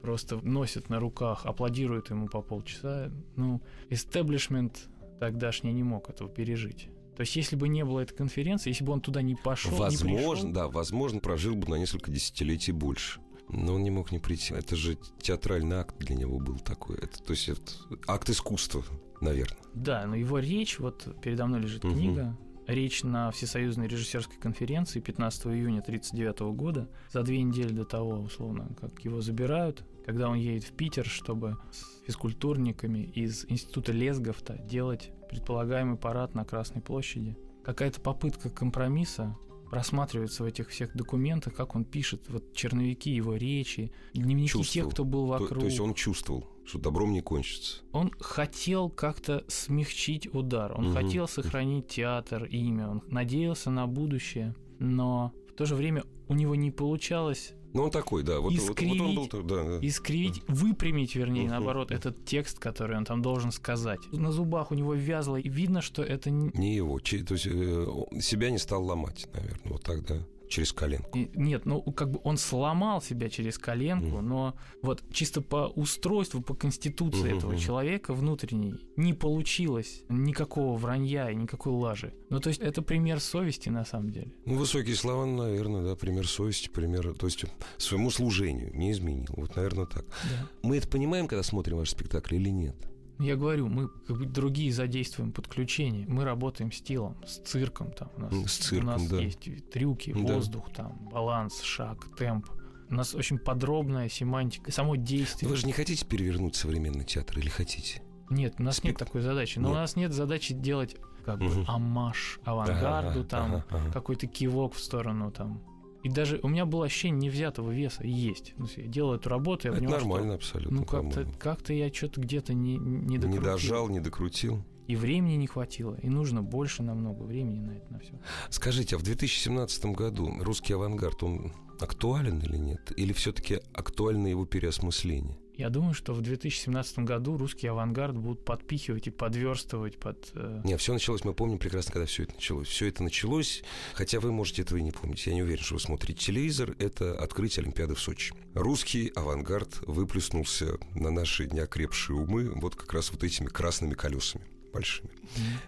просто 0.00 0.36
носят 0.36 0.88
на 0.88 0.98
руках, 0.98 1.44
аплодируют 1.44 2.10
ему 2.10 2.28
по 2.28 2.42
полчаса. 2.42 3.10
Ну, 3.36 3.60
истеблишмент 3.90 4.88
тогдашний 5.18 5.72
не 5.72 5.82
мог 5.82 6.08
этого 6.08 6.30
пережить. 6.30 6.88
То 7.16 7.22
есть, 7.22 7.36
если 7.36 7.56
бы 7.56 7.68
не 7.68 7.84
было 7.84 8.00
этой 8.00 8.16
конференции, 8.16 8.70
если 8.70 8.84
бы 8.84 8.92
он 8.92 9.00
туда 9.00 9.20
не 9.20 9.34
пошел, 9.34 9.76
Возможно, 9.76 10.54
да, 10.54 10.68
возможно, 10.68 11.20
прожил 11.20 11.54
бы 11.54 11.68
на 11.68 11.74
несколько 11.74 12.10
десятилетий 12.10 12.72
больше. 12.72 13.20
Но 13.48 13.74
он 13.74 13.82
не 13.82 13.90
мог 13.90 14.12
не 14.12 14.18
прийти. 14.18 14.54
Это 14.54 14.76
же 14.76 14.96
театральный 15.20 15.76
акт 15.76 15.98
для 15.98 16.14
него 16.14 16.38
был 16.38 16.58
такой. 16.60 16.96
Это, 16.96 17.22
то 17.22 17.32
есть 17.32 17.48
это 17.48 17.72
акт 18.06 18.30
искусства, 18.30 18.84
наверное. 19.20 19.58
Да, 19.74 20.06
но 20.06 20.16
его 20.16 20.38
речь, 20.38 20.78
вот 20.78 21.06
передо 21.22 21.46
мной 21.46 21.60
лежит 21.60 21.84
Мгм. 21.84 21.94
книга, 21.94 22.38
речь 22.66 23.02
на 23.02 23.30
Всесоюзной 23.30 23.88
режиссерской 23.88 24.36
конференции 24.38 25.00
15 25.00 25.46
июня 25.54 25.80
1939 25.82 26.52
года, 26.54 26.88
за 27.10 27.22
две 27.22 27.42
недели 27.42 27.72
до 27.72 27.84
того, 27.84 28.20
условно, 28.20 28.68
как 28.80 29.00
его 29.04 29.20
забирают, 29.20 29.84
когда 30.06 30.28
он 30.28 30.36
едет 30.36 30.64
в 30.64 30.72
Питер, 30.72 31.04
чтобы 31.06 31.56
с 31.72 32.02
физкультурниками 32.06 33.00
из 33.14 33.44
Института 33.48 33.92
Лесговта 33.92 34.58
делать 34.58 35.10
предполагаемый 35.28 35.96
парад 35.96 36.34
на 36.34 36.44
Красной 36.44 36.80
площади. 36.82 37.36
Какая-то 37.64 38.00
попытка 38.00 38.50
компромисса 38.50 39.36
просматривается 39.70 40.42
в 40.42 40.46
этих 40.46 40.68
всех 40.70 40.96
документах, 40.96 41.54
как 41.54 41.76
он 41.76 41.84
пишет, 41.84 42.22
вот 42.28 42.52
черновики 42.54 43.10
его 43.10 43.36
речи, 43.36 43.92
дневники 44.14 44.48
Чувствовал. 44.48 44.86
тех, 44.86 44.92
кто 44.94 45.04
был 45.04 45.26
То, 45.26 45.32
вокруг. 45.32 45.60
то 45.60 45.64
есть 45.66 45.78
он 45.78 45.94
чувствовал, 45.94 46.46
что 46.70 46.78
добром 46.78 47.12
не 47.12 47.20
кончится. 47.20 47.78
Он 47.92 48.10
хотел 48.20 48.88
как-то 48.90 49.44
смягчить 49.48 50.32
удар, 50.32 50.72
он 50.76 50.86
Мгм. 50.90 50.94
хотел 50.94 51.26
сохранить 51.28 51.88
театр, 51.88 52.44
имя, 52.44 52.88
он 52.88 53.02
надеялся 53.08 53.70
на 53.70 53.86
будущее, 53.86 54.54
но 54.78 55.32
в 55.48 55.52
то 55.54 55.66
же 55.66 55.74
время 55.74 56.04
у 56.28 56.34
него 56.34 56.54
не 56.54 56.70
получалось 56.70 57.52
Ну, 57.72 57.84
он 57.84 57.90
такой, 57.92 58.24
да. 58.24 58.40
Вот, 58.40 58.52
вот- 58.52 58.68
вот 58.68 58.80
он 58.82 59.14
был... 59.14 59.24
Искривить. 59.26 59.46
Да, 59.46 59.62
да. 59.64 59.78
искривить, 59.86 60.42
выпрямить, 60.48 61.14
вернее, 61.14 61.42
Мгм. 61.42 61.50
наоборот, 61.50 61.92
этот 61.92 62.24
текст, 62.24 62.58
который 62.58 62.96
он 62.96 63.04
там 63.04 63.22
должен 63.22 63.52
сказать. 63.52 64.00
На 64.12 64.32
зубах 64.32 64.72
у 64.72 64.74
него 64.74 64.94
вязло, 64.94 65.36
и 65.36 65.48
видно, 65.48 65.80
что 65.80 66.02
это 66.02 66.30
не... 66.30 66.50
Не 66.54 66.74
его. 66.74 66.98
То 66.98 67.14
есть 67.34 67.46
э, 67.46 67.86
себя 68.20 68.50
не 68.50 68.58
стал 68.58 68.84
ломать, 68.84 69.28
наверное, 69.32 69.72
вот 69.72 69.82
так, 69.84 70.04
да. 70.04 70.16
Через 70.50 70.72
коленку. 70.72 71.16
и- 71.16 71.30
Нет, 71.34 71.64
ну 71.64 71.80
как 71.80 72.10
бы 72.10 72.20
он 72.24 72.36
сломал 72.36 73.00
себя 73.00 73.28
через 73.30 73.56
коленку, 73.56 74.16
Мгм. 74.18 74.28
но 74.28 74.54
вот 74.82 75.02
чисто 75.12 75.40
по 75.40 75.68
устройству, 75.76 76.42
по 76.42 76.54
конституции 76.54 77.28
Мгм, 77.30 77.38
этого 77.38 77.56
человека 77.56 78.12
внутренней 78.12 78.74
не 78.96 79.14
получилось 79.14 80.02
никакого 80.08 80.76
вранья 80.76 81.30
и 81.30 81.36
никакой 81.36 81.72
лажи. 81.72 82.12
Ну 82.30 82.40
то 82.40 82.48
есть 82.48 82.60
это 82.60 82.82
пример 82.82 83.20
совести 83.20 83.68
на 83.70 83.84
самом 83.84 84.10
деле. 84.10 84.32
Ну, 84.44 84.56
высокие 84.56 84.96
слова, 84.96 85.24
наверное, 85.24 85.82
да, 85.84 85.94
пример 85.94 86.26
совести, 86.26 86.68
пример, 86.68 87.14
то 87.14 87.26
есть 87.26 87.44
своему 87.78 88.10
служению 88.10 88.70
не 88.76 88.90
изменил. 88.90 89.28
Вот, 89.36 89.54
наверное, 89.56 89.86
так. 89.86 90.04
Да. 90.04 90.48
Мы 90.62 90.76
это 90.78 90.88
понимаем, 90.88 91.28
когда 91.28 91.42
смотрим 91.44 91.76
ваш 91.78 91.90
спектакль 91.90 92.34
или 92.34 92.50
нет? 92.50 92.76
Я 93.20 93.36
говорю, 93.36 93.68
мы 93.68 93.88
как 93.88 94.16
бы 94.18 94.24
другие 94.26 94.72
задействуем 94.72 95.32
подключения. 95.32 96.06
Мы 96.08 96.24
работаем 96.24 96.72
с 96.72 96.80
телом, 96.80 97.16
с 97.26 97.38
цирком. 97.38 97.92
Там 97.92 98.08
у 98.16 98.20
нас, 98.22 98.32
М, 98.32 98.48
с 98.48 98.56
цирком, 98.56 98.88
у 98.88 98.92
нас 98.92 99.06
да. 99.08 99.16
есть 99.18 99.70
трюки, 99.70 100.12
Да. 100.12 100.34
воздух, 100.34 100.72
там, 100.72 100.98
баланс, 101.12 101.60
шаг, 101.60 101.98
темп. 102.16 102.46
У 102.88 102.94
нас 102.94 103.14
очень 103.14 103.38
подробная 103.38 104.08
семантика, 104.08 104.72
само 104.72 104.96
действие. 104.96 105.48
Вы 105.48 105.56
же 105.56 105.66
не 105.66 105.72
хотите 105.72 106.04
перевернуть 106.06 106.56
современный 106.56 107.04
театр 107.04 107.38
или 107.38 107.48
хотите? 107.48 108.02
Нет, 108.30 108.54
у 108.58 108.62
нас 108.62 108.82
нет 108.82 108.94
Спек- 108.96 108.98
такой 108.98 109.20
задачи. 109.20 109.58
Но 109.58 109.68
Ну. 109.68 109.74
у 109.74 109.76
нас 109.76 109.96
нет 109.96 110.12
задачи 110.12 110.54
делать 110.54 110.96
как 111.24 111.38
бы 111.38 111.44
Мгм. 111.46 111.64
амаш 111.68 112.40
авангарду, 112.44 113.20
Ага, 113.20 113.28
там, 113.28 113.54
ага, 113.56 113.66
ага. 113.70 113.92
какой-то 113.92 114.26
кивок 114.26 114.74
в 114.74 114.80
сторону 114.80 115.30
там. 115.30 115.62
И 116.02 116.08
даже 116.08 116.40
у 116.42 116.48
меня 116.48 116.64
было 116.66 116.86
ощущение 116.86 117.28
невзятого 117.28 117.70
веса 117.70 118.04
есть. 118.04 118.54
Ну, 118.56 118.66
я 118.76 118.84
делал 118.86 119.14
эту 119.14 119.28
работу, 119.28 119.68
я 119.68 119.72
Это 119.72 119.80
понимал, 119.80 119.98
что, 120.00 120.08
нормально 120.08 120.34
абсолютно. 120.34 120.78
ну 120.78 120.84
как-то, 120.84 121.26
как-то 121.38 121.72
я 121.72 121.92
что-то 121.92 122.20
где-то 122.20 122.54
не, 122.54 122.76
не 122.78 123.06
Не 123.06 123.18
докрутил. 123.18 123.42
дожал, 123.42 123.88
не 123.88 124.00
докрутил. 124.00 124.64
И 124.86 124.96
времени 124.96 125.34
не 125.34 125.46
хватило, 125.46 125.96
и 126.02 126.08
нужно 126.08 126.42
больше 126.42 126.82
намного 126.82 127.22
времени 127.22 127.60
на 127.60 127.70
это, 127.72 127.92
на 127.92 127.98
все. 128.00 128.18
Скажите, 128.48 128.96
а 128.96 128.98
в 128.98 129.02
2017 129.04 129.84
году 129.86 130.32
русский 130.40 130.72
авангард, 130.72 131.22
он 131.22 131.52
актуален 131.78 132.40
или 132.40 132.56
нет? 132.56 132.92
Или 132.96 133.12
все-таки 133.12 133.60
актуально 133.72 134.26
его 134.28 134.46
переосмысление? 134.46 135.38
Я 135.56 135.68
думаю, 135.68 135.94
что 135.94 136.14
в 136.14 136.22
2017 136.22 137.00
году 137.00 137.36
русский 137.36 137.66
авангард 137.66 138.16
будут 138.16 138.44
подпихивать 138.44 139.06
и 139.06 139.10
подверстывать 139.10 139.98
под... 139.98 140.30
э, 140.34 140.62
Не, 140.64 140.76
все 140.76 140.92
началось, 140.92 141.24
мы 141.24 141.34
помним 141.34 141.58
прекрасно, 141.58 141.92
когда 141.92 142.06
все 142.06 142.22
это 142.24 142.34
началось. 142.34 142.68
Все 142.68 142.86
это 142.86 143.02
началось, 143.02 143.62
хотя 143.94 144.20
вы 144.20 144.32
можете 144.32 144.62
этого 144.62 144.78
и 144.78 144.82
не 144.82 144.90
помнить. 144.92 145.26
Я 145.26 145.34
не 145.34 145.42
уверен, 145.42 145.62
что 145.62 145.74
вы 145.74 145.80
смотрите 145.80 146.18
телевизор. 146.26 146.74
Это 146.78 147.18
открытие 147.18 147.62
Олимпиады 147.62 147.94
в 147.94 148.00
Сочи. 148.00 148.32
Русский 148.54 149.08
авангард 149.14 149.80
выплеснулся 149.86 150.78
на 150.94 151.10
наши 151.10 151.46
неокрепшие 151.46 152.16
умы 152.16 152.50
вот 152.54 152.74
как 152.76 152.92
раз 152.92 153.10
вот 153.12 153.22
этими 153.24 153.46
красными 153.46 153.94
колесами 153.94 154.44
большими. 154.72 155.10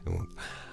Вот. 0.05 0.29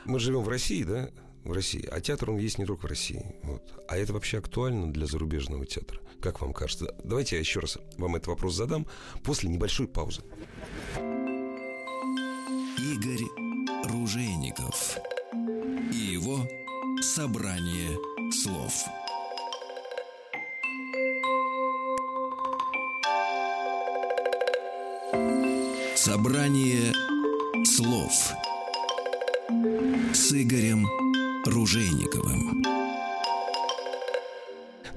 Мы 0.05 0.19
живем 0.19 0.41
в 0.41 0.49
России, 0.49 0.83
да? 0.83 1.09
В 1.49 1.51
России. 1.51 1.83
А 1.91 1.99
театр, 1.99 2.29
он 2.29 2.37
есть 2.37 2.59
не 2.59 2.65
только 2.65 2.81
в 2.81 2.85
России. 2.85 3.25
Вот. 3.41 3.63
А 3.87 3.97
это 3.97 4.13
вообще 4.13 4.37
актуально 4.37 4.93
для 4.93 5.07
зарубежного 5.07 5.65
театра? 5.65 5.99
Как 6.21 6.41
вам 6.41 6.53
кажется? 6.53 6.93
Давайте 7.03 7.37
я 7.37 7.39
еще 7.39 7.59
раз 7.59 7.79
вам 7.97 8.17
этот 8.17 8.27
вопрос 8.27 8.53
задам 8.53 8.85
после 9.23 9.49
небольшой 9.49 9.87
паузы. 9.87 10.21
Игорь 12.77 13.25
Ружейников 13.85 14.99
и 15.91 15.97
его 15.97 16.47
собрание 17.01 17.97
слов. 18.31 18.85
Собрание 25.95 26.93
слов 27.65 28.13
с 30.13 30.31
Игорем 30.31 31.08
Ружейниковым. 31.45 32.63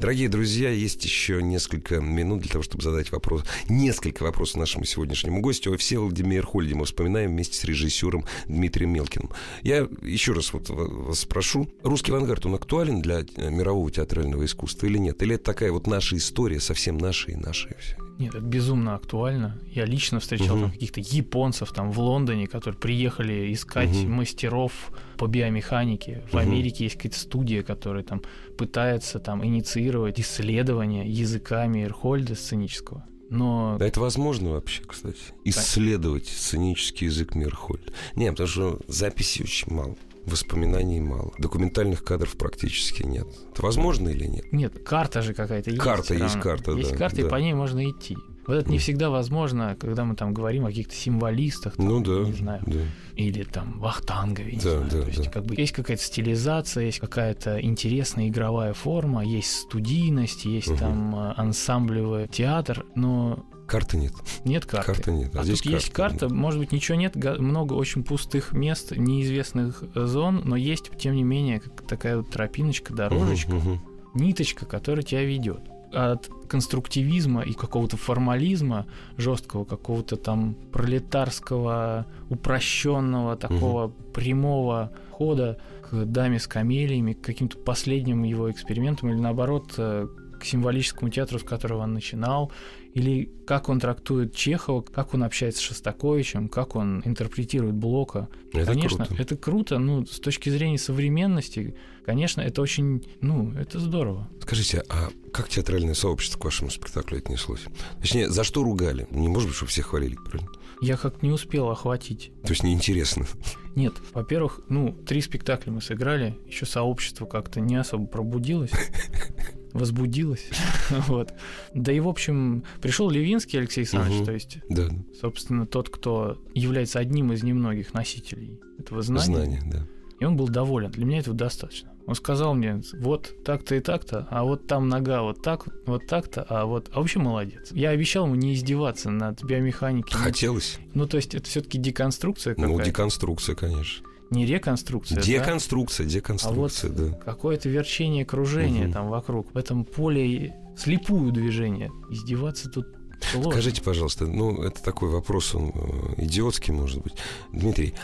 Дорогие 0.00 0.28
друзья, 0.28 0.70
есть 0.70 1.04
еще 1.04 1.40
несколько 1.40 2.00
минут 2.00 2.40
для 2.40 2.50
того, 2.50 2.64
чтобы 2.64 2.82
задать 2.82 3.12
вопрос, 3.12 3.44
несколько 3.68 4.24
вопросов 4.24 4.56
нашему 4.56 4.84
сегодняшнему 4.84 5.40
гостю. 5.40 5.72
О 5.72 5.76
Всеволоде 5.76 6.24
Мейерхольде 6.24 6.74
мы 6.74 6.84
вспоминаем 6.84 7.30
вместе 7.30 7.56
с 7.56 7.62
режиссером 7.62 8.24
Дмитрием 8.46 8.92
Мелкиным. 8.92 9.30
Я 9.62 9.88
еще 10.02 10.32
раз 10.32 10.52
вот 10.52 10.68
вас 10.68 11.20
спрошу, 11.20 11.68
русский 11.84 12.10
авангард, 12.10 12.44
он 12.46 12.56
актуален 12.56 13.00
для 13.00 13.20
э, 13.20 13.50
мирового 13.50 13.92
театрального 13.92 14.44
искусства 14.44 14.86
или 14.86 14.98
нет? 14.98 15.22
Или 15.22 15.36
это 15.36 15.44
такая 15.44 15.70
вот 15.70 15.86
наша 15.86 16.16
история, 16.16 16.58
совсем 16.58 16.98
наша 16.98 17.30
и 17.30 17.36
наша? 17.36 17.68
и 17.68 17.78
всё? 17.78 17.96
Нет, 18.18 18.34
это 18.34 18.44
безумно 18.44 18.94
актуально. 18.94 19.58
Я 19.70 19.84
лично 19.84 20.20
встречал 20.20 20.58
там 20.58 20.70
каких-то 20.70 21.00
японцев 21.00 21.72
там 21.72 21.90
в 21.90 21.98
Лондоне, 21.98 22.46
которые 22.46 22.78
приехали 22.78 23.52
искать 23.52 23.90
Мгм. 23.90 24.12
мастеров 24.12 24.72
по 25.18 25.26
биомеханике. 25.26 26.22
В 26.30 26.34
Мгм. 26.34 26.38
Америке 26.42 26.84
есть 26.84 26.96
какая-то 26.96 27.18
студия, 27.18 27.62
которая 27.62 28.04
там 28.04 28.22
пытается 28.56 29.18
там 29.18 29.44
инициировать 29.44 30.20
исследования 30.20 31.08
языка 31.08 31.66
Мейерхольда 31.66 32.34
сценического. 32.34 33.04
Но 33.30 33.76
Да 33.78 33.86
это 33.86 33.98
возможно 34.00 34.50
вообще, 34.50 34.82
кстати. 34.86 35.18
Исследовать 35.44 36.26
сценический 36.26 37.06
язык 37.06 37.34
Мирхольда. 37.34 37.90
Не, 38.14 38.30
потому 38.30 38.46
что 38.48 38.78
записей 38.88 39.44
очень 39.44 39.72
мало. 39.74 39.96
Воспоминаний 40.26 41.00
мало. 41.00 41.32
Документальных 41.38 42.04
кадров 42.04 42.36
практически 42.36 43.02
нет. 43.02 43.26
Это 43.52 43.62
возможно 43.62 44.08
или 44.08 44.26
нет? 44.26 44.52
нет, 44.52 44.82
карта 44.84 45.20
же 45.22 45.34
какая-то 45.34 45.70
есть. 45.70 45.82
Карта 45.82 46.14
есть 46.14 46.38
карта, 46.40 46.72
Есть 46.72 46.92
да, 46.92 46.96
карта, 46.96 47.20
и 47.20 47.24
да. 47.24 47.28
по 47.30 47.36
ней 47.36 47.54
можно 47.54 47.88
идти. 47.90 48.16
Вот 48.46 48.54
это 48.56 48.70
не 48.70 48.78
всегда 48.78 49.08
возможно, 49.08 49.76
когда 49.78 50.04
мы 50.04 50.16
там 50.16 50.34
говорим 50.34 50.64
о 50.64 50.68
каких-то 50.68 50.94
символистах, 50.94 51.76
там, 51.76 51.86
Ну 51.86 52.00
да. 52.00 52.24
не 52.28 52.32
знаю, 52.32 52.60
да. 52.66 52.80
или 53.14 53.44
там 53.44 53.78
Вахтангове, 53.78 54.52
не 54.52 54.58
Да, 54.58 54.70
знаю. 54.78 54.84
да, 54.90 55.00
То 55.02 55.06
есть 55.08 55.24
да. 55.24 55.30
как 55.30 55.44
бы 55.46 55.54
есть 55.56 55.72
какая-то 55.72 56.02
стилизация, 56.02 56.84
есть 56.86 56.98
какая-то 56.98 57.60
интересная 57.60 58.28
игровая 58.28 58.72
форма, 58.74 59.24
есть 59.24 59.52
студийность, 59.60 60.44
есть 60.44 60.68
Мгм. 60.70 60.78
там 60.78 61.14
э, 61.16 61.32
ансамблевый 61.36 62.26
театр, 62.26 62.84
но 62.96 63.44
Карты 63.72 63.96
нет. 63.96 64.12
нет 64.44 64.66
карты. 64.66 64.86
Карты 64.92 65.12
нет. 65.12 65.34
А 65.34 65.44
здесь 65.44 65.62
тут 65.62 65.72
есть 65.72 65.90
карта, 65.90 66.28
может 66.28 66.60
быть, 66.60 66.72
ничего 66.72 66.98
нет, 66.98 67.16
много 67.16 67.72
очень 67.72 68.04
пустых 68.04 68.52
мест, 68.52 68.92
неизвестных 68.94 69.82
э, 69.94 70.04
зон, 70.04 70.42
но 70.44 70.56
есть, 70.56 70.90
тем 70.98 71.14
не 71.14 71.22
менее, 71.22 71.62
такая 71.88 72.18
вот 72.18 72.28
тропиночка, 72.28 72.92
дорожечка, 72.92 73.52
Мгм, 73.54 73.70
мгм. 73.70 73.80
ниточка, 74.14 74.66
которая 74.66 75.02
тебя 75.02 75.24
ведет. 75.24 75.60
От 75.90 76.28
конструктивизма 76.48 77.42
и 77.42 77.54
какого-то 77.54 77.96
формализма 77.96 78.86
жесткого, 79.16 79.64
какого-то 79.64 80.16
там 80.16 80.54
пролетарского, 80.70 82.06
упрощенного, 82.28 83.36
такого 83.36 83.88
прямого 84.12 84.92
хода 85.10 85.58
к 85.90 86.04
даме 86.04 86.38
с 86.38 86.46
камелиями, 86.46 87.14
к 87.14 87.22
каким-то 87.22 87.56
последним 87.56 88.22
его 88.22 88.50
экспериментам, 88.50 89.10
или 89.10 89.18
наоборот, 89.18 89.74
э, 89.78 90.08
к 90.40 90.44
символическому 90.44 91.10
театру, 91.10 91.38
с 91.38 91.42
которого 91.42 91.82
он 91.82 91.94
начинал, 91.94 92.50
или 92.94 93.30
как 93.46 93.68
он 93.68 93.80
трактует 93.80 94.34
Чехова, 94.34 94.82
как 94.82 95.14
он 95.14 95.24
общается 95.24 95.60
с 95.60 95.64
Шостаковичем, 95.64 96.48
как 96.48 96.76
он 96.76 97.02
интерпретирует 97.04 97.74
Блока. 97.74 98.28
Это 98.52 98.66
конечно, 98.66 99.06
круто. 99.06 99.22
это 99.22 99.36
круто, 99.36 99.78
ну, 99.78 100.04
с 100.04 100.20
точки 100.20 100.50
зрения 100.50 100.78
современности, 100.78 101.74
конечно, 102.04 102.40
это 102.40 102.60
очень, 102.60 103.04
ну, 103.20 103.52
это 103.52 103.78
здорово. 103.78 104.28
Скажите, 104.42 104.84
а 104.88 105.08
как 105.32 105.48
театральное 105.48 105.94
сообщество 105.94 106.38
к 106.38 106.44
вашему 106.44 106.70
спектаклю 106.70 107.18
отнеслось? 107.18 107.62
Точнее, 108.00 108.28
за 108.28 108.44
что 108.44 108.62
ругали? 108.62 109.06
Не 109.10 109.28
может 109.28 109.48
быть, 109.48 109.56
чтобы 109.56 109.70
все 109.70 109.82
хвалили, 109.82 110.16
правильно? 110.16 110.50
Я 110.82 110.96
как 110.96 111.22
не 111.22 111.30
успел 111.30 111.70
охватить. 111.70 112.32
То 112.42 112.50
есть 112.50 112.62
неинтересно. 112.62 113.26
Нет, 113.74 113.94
во-первых, 114.12 114.60
ну, 114.68 114.92
три 114.92 115.22
спектакля 115.22 115.72
мы 115.72 115.80
сыграли, 115.80 116.36
еще 116.46 116.66
сообщество 116.66 117.24
как-то 117.24 117.60
не 117.60 117.76
особо 117.76 118.06
пробудилось, 118.06 118.72
возбудилось. 119.72 120.48
вот. 121.08 121.32
Да 121.74 121.92
и, 121.92 122.00
в 122.00 122.08
общем, 122.08 122.64
пришел 122.80 123.10
Левинский 123.10 123.58
Алексей 123.58 123.80
Александрович, 123.80 124.16
Мгм. 124.18 124.26
то 124.26 124.32
есть, 124.32 124.58
Да, 124.68 124.88
собственно, 125.20 125.66
тот, 125.66 125.88
кто 125.88 126.38
является 126.54 126.98
одним 126.98 127.32
из 127.32 127.42
немногих 127.42 127.94
носителей 127.94 128.60
этого 128.78 129.02
знания. 129.02 129.24
знание, 129.24 129.62
да. 129.66 129.86
И 130.20 130.24
он 130.24 130.36
был 130.36 130.48
доволен. 130.48 130.90
Для 130.92 131.04
меня 131.04 131.18
этого 131.18 131.36
достаточно. 131.36 131.90
Он 132.06 132.14
сказал 132.16 132.54
мне, 132.54 132.80
вот 133.00 133.32
так-то 133.44 133.74
и 133.76 133.80
так-то, 133.80 134.26
а 134.30 134.42
вот 134.44 134.66
там 134.66 134.88
нога 134.88 135.22
вот 135.22 135.42
так, 135.42 135.66
вот 135.86 136.06
так-то, 136.08 136.42
а 136.48 136.64
вот... 136.66 136.90
А 136.92 136.98
вообще 137.00 137.18
молодец. 137.20 137.70
Я 137.72 137.90
обещал 137.90 138.26
ему 138.26 138.34
не 138.34 138.54
издеваться 138.54 139.10
над 139.10 139.42
биомеханикой. 139.44 140.12
Хотелось. 140.18 140.78
Ну, 140.94 141.06
то 141.06 141.16
есть 141.16 141.34
это 141.34 141.48
все-таки 141.48 141.78
деконструкция 141.78 142.54
Ну, 142.56 142.70
какая-то. 142.72 142.84
деконструкция, 142.90 143.54
конечно. 143.54 144.04
Не 144.32 144.46
реконструкция, 144.46 145.16
да? 145.16 145.22
Деконструкция, 145.22 146.06
деконструкция, 146.06 146.90
А 146.90 146.92
вот 146.94 147.10
да. 147.10 147.16
какое-то 147.18 147.68
верчение 147.68 148.24
кружения 148.24 148.84
Мгм. 148.84 148.92
там 148.92 149.08
вокруг. 149.08 149.52
В 149.54 149.56
этом 149.58 149.84
поле 149.84 150.54
слепую 150.76 151.32
движение. 151.32 151.90
Издеваться 152.10 152.70
тут 152.70 152.86
сложно. 153.30 153.52
Скажите, 153.52 153.82
пожалуйста, 153.82 154.26
ну, 154.26 154.62
это 154.62 154.82
такой 154.82 155.10
вопрос, 155.10 155.54
он 155.54 155.70
э, 155.74 156.14
идиотский, 156.24 156.72
может 156.72 157.02
быть. 157.02 157.14
Дмитрий, 157.52 157.94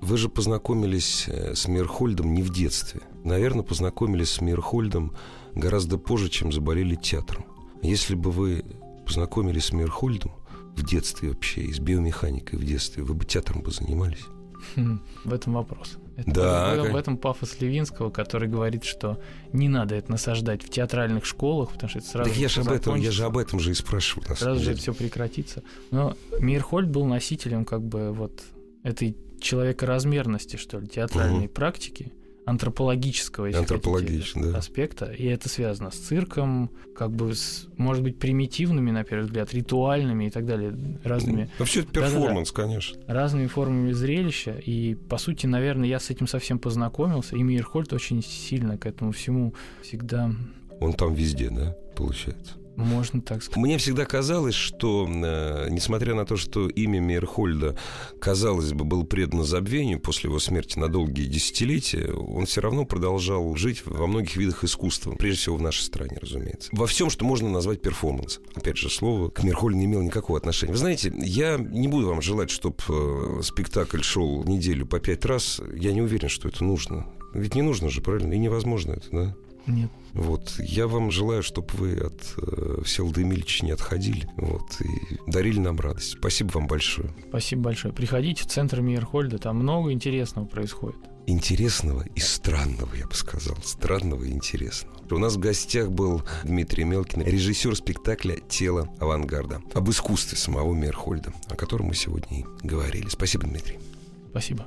вы 0.00 0.16
же 0.18 0.28
познакомились 0.28 1.24
э, 1.26 1.54
с 1.54 1.66
Мирхольдом 1.68 2.34
не 2.34 2.42
в 2.42 2.50
детстве. 2.52 3.00
Наверное, 3.24 3.64
познакомились 3.64 4.30
с 4.30 4.40
Мирхольдом 4.40 5.16
гораздо 5.54 5.98
позже, 5.98 6.28
чем 6.28 6.52
заболели 6.52 6.94
театром. 6.94 7.46
Если 7.82 8.14
бы 8.14 8.30
вы 8.30 8.64
познакомились 9.06 9.66
с 9.66 9.72
Мирхольдом 9.72 10.32
в 10.76 10.84
детстве 10.84 11.30
вообще, 11.30 11.62
и 11.62 11.72
с 11.72 11.78
биомеханикой 11.80 12.58
в 12.58 12.64
детстве, 12.64 13.02
вы 13.02 13.14
бы 13.14 13.24
театром 13.24 13.62
бы 13.62 13.70
занимались? 13.72 14.24
В 15.24 15.32
этом 15.32 15.52
вопрос. 15.54 15.98
Это 16.16 16.30
Да, 16.32 16.74
этом- 16.74 16.92
в 16.92 16.96
этом 16.96 17.16
пафос 17.16 17.60
Левинского, 17.60 18.10
который 18.10 18.48
говорит, 18.48 18.82
что 18.84 19.20
не 19.52 19.68
надо 19.68 19.94
это 19.94 20.10
насаждать 20.10 20.64
в 20.64 20.68
театральных 20.68 21.24
школах, 21.24 21.70
потому 21.72 21.88
что 21.90 22.00
это 22.00 22.08
сразу 22.08 22.30
так 22.30 22.38
я 22.38 22.48
же 22.48 22.60
об 22.62 22.68
этом, 22.68 22.96
я 22.96 23.10
же 23.12 23.24
об 23.24 23.38
этом 23.38 23.60
же 23.60 23.70
и 23.70 23.74
спрашиваю. 23.74 24.24
сразу 24.36 24.58
же 24.58 24.66
деле. 24.70 24.76
все 24.78 24.92
прекратится. 24.94 25.62
Но 25.92 26.16
Мейерхольд 26.40 26.88
был 26.88 27.04
носителем 27.06 27.64
как 27.64 27.82
бы 27.82 28.12
вот 28.12 28.42
этой 28.82 29.16
человекоразмерности, 29.40 30.56
что 30.56 30.78
ли, 30.80 30.86
театральной 30.88 31.44
Мгм. 31.46 31.48
практики, 31.48 32.12
антропологического, 32.48 33.46
если 33.46 33.64
хотите, 33.66 34.52
да. 34.52 34.58
аспекта. 34.58 35.06
И 35.06 35.26
это 35.26 35.48
связано 35.48 35.90
с 35.90 35.96
цирком, 35.96 36.70
как 36.96 37.10
бы 37.10 37.34
с, 37.34 37.66
может 37.76 38.02
быть, 38.02 38.18
примитивными, 38.18 38.90
на 38.90 39.04
первый 39.04 39.24
взгляд, 39.24 39.52
ритуальными 39.52 40.26
и 40.26 40.30
так 40.30 40.46
далее, 40.46 40.74
разными 41.04 41.50
Ну, 41.58 41.64
все 41.64 41.80
это 41.80 41.92
перформанс, 41.92 42.52
конечно. 42.52 43.00
разными 43.06 43.46
формами 43.46 43.92
зрелища. 43.92 44.52
И, 44.52 44.94
по 44.94 45.18
сути, 45.18 45.46
наверное, 45.46 45.88
я 45.88 46.00
с 46.00 46.10
этим 46.10 46.26
совсем 46.26 46.58
познакомился. 46.58 47.36
И 47.36 47.42
Мейерхольд 47.42 47.92
очень 47.92 48.22
сильно 48.22 48.78
к 48.78 48.86
этому 48.86 49.12
всему 49.12 49.54
всегда, 49.82 50.32
Он 50.80 50.92
там 50.92 51.14
везде, 51.14 51.50
да, 51.50 51.76
получается. 51.94 52.54
Можно 52.84 53.20
так 53.20 53.42
сказать. 53.42 53.56
Мне 53.56 53.76
всегда 53.78 54.04
казалось, 54.04 54.54
что, 54.54 55.08
э, 55.08 55.68
несмотря 55.70 56.14
на 56.14 56.24
то, 56.24 56.36
что 56.36 56.68
имя 56.68 57.00
Мейерхольда, 57.00 57.76
казалось 58.20 58.72
бы, 58.72 58.84
было 58.84 59.04
предано 59.04 59.44
забвению 59.44 60.00
после 60.00 60.28
его 60.28 60.38
смерти 60.38 60.78
на 60.78 60.88
долгие 60.88 61.24
десятилетия, 61.24 62.12
он 62.12 62.46
все 62.46 62.60
равно 62.60 62.84
продолжал 62.84 63.56
жить 63.56 63.82
во 63.84 64.06
многих 64.06 64.36
видах 64.36 64.64
искусства, 64.64 65.12
прежде 65.12 65.40
всего 65.40 65.56
в 65.56 65.62
нашей 65.62 65.82
стране, 65.82 66.18
разумеется. 66.20 66.70
Во 66.72 66.86
всем, 66.86 67.10
что 67.10 67.24
можно 67.24 67.50
назвать 67.50 67.82
перформанс. 67.82 68.40
Опять 68.54 68.76
же, 68.76 68.90
слово 68.90 69.28
к 69.28 69.42
Мейерхольду 69.42 69.78
не 69.78 69.86
имело 69.86 70.02
никакого 70.02 70.38
отношения. 70.38 70.72
Вы 70.72 70.78
знаете, 70.78 71.12
я 71.16 71.56
не 71.58 71.88
буду 71.88 72.08
вам 72.08 72.22
желать, 72.22 72.50
чтобы 72.50 73.42
спектакль 73.42 74.02
шел 74.02 74.44
неделю 74.44 74.86
по 74.86 75.00
пять 75.00 75.24
раз. 75.24 75.60
Я 75.74 75.92
не 75.92 76.02
уверен, 76.02 76.28
что 76.28 76.48
это 76.48 76.64
нужно. 76.64 77.06
Ведь 77.34 77.54
не 77.54 77.62
нужно 77.62 77.90
же, 77.90 78.00
правильно? 78.00 78.32
И 78.32 78.38
невозможно 78.38 78.92
это, 78.92 79.06
да? 79.10 79.36
Нет. 79.68 79.90
Вот. 80.14 80.54
Я 80.58 80.88
вам 80.88 81.10
желаю, 81.10 81.42
чтобы 81.42 81.68
вы 81.74 81.92
от 81.98 82.34
э, 82.38 82.82
Всеволода 82.84 83.20
Емельевича 83.20 83.64
не 83.64 83.72
отходили. 83.72 84.28
Вот. 84.36 84.80
И 84.80 85.30
дарили 85.30 85.58
нам 85.60 85.78
радость. 85.78 86.16
Спасибо 86.18 86.52
вам 86.52 86.66
большое. 86.66 87.10
Спасибо 87.28 87.62
большое. 87.62 87.92
Приходите 87.94 88.42
в 88.42 88.46
центр 88.46 88.80
Мейерхольда, 88.80 89.38
там 89.38 89.58
много 89.58 89.92
интересного 89.92 90.46
происходит. 90.46 90.98
Интересного 91.26 92.04
и 92.14 92.20
странного, 92.20 92.94
я 92.94 93.06
бы 93.06 93.14
сказал. 93.14 93.56
Странного 93.62 94.24
и 94.24 94.30
интересного. 94.30 94.96
У 95.10 95.18
нас 95.18 95.36
в 95.36 95.38
гостях 95.38 95.90
был 95.90 96.22
Дмитрий 96.44 96.84
Мелкин, 96.84 97.22
режиссер 97.22 97.76
спектакля 97.76 98.36
«Тело 98.48 98.88
авангарда» 98.98 99.60
об 99.74 99.90
искусстве 99.90 100.38
самого 100.38 100.72
Мейерхольда, 100.74 101.32
о 101.48 101.56
котором 101.56 101.86
мы 101.86 101.94
сегодня 101.94 102.40
и 102.40 102.44
говорили. 102.62 103.08
Спасибо, 103.08 103.46
Дмитрий. 103.46 103.78
Спасибо. 104.30 104.66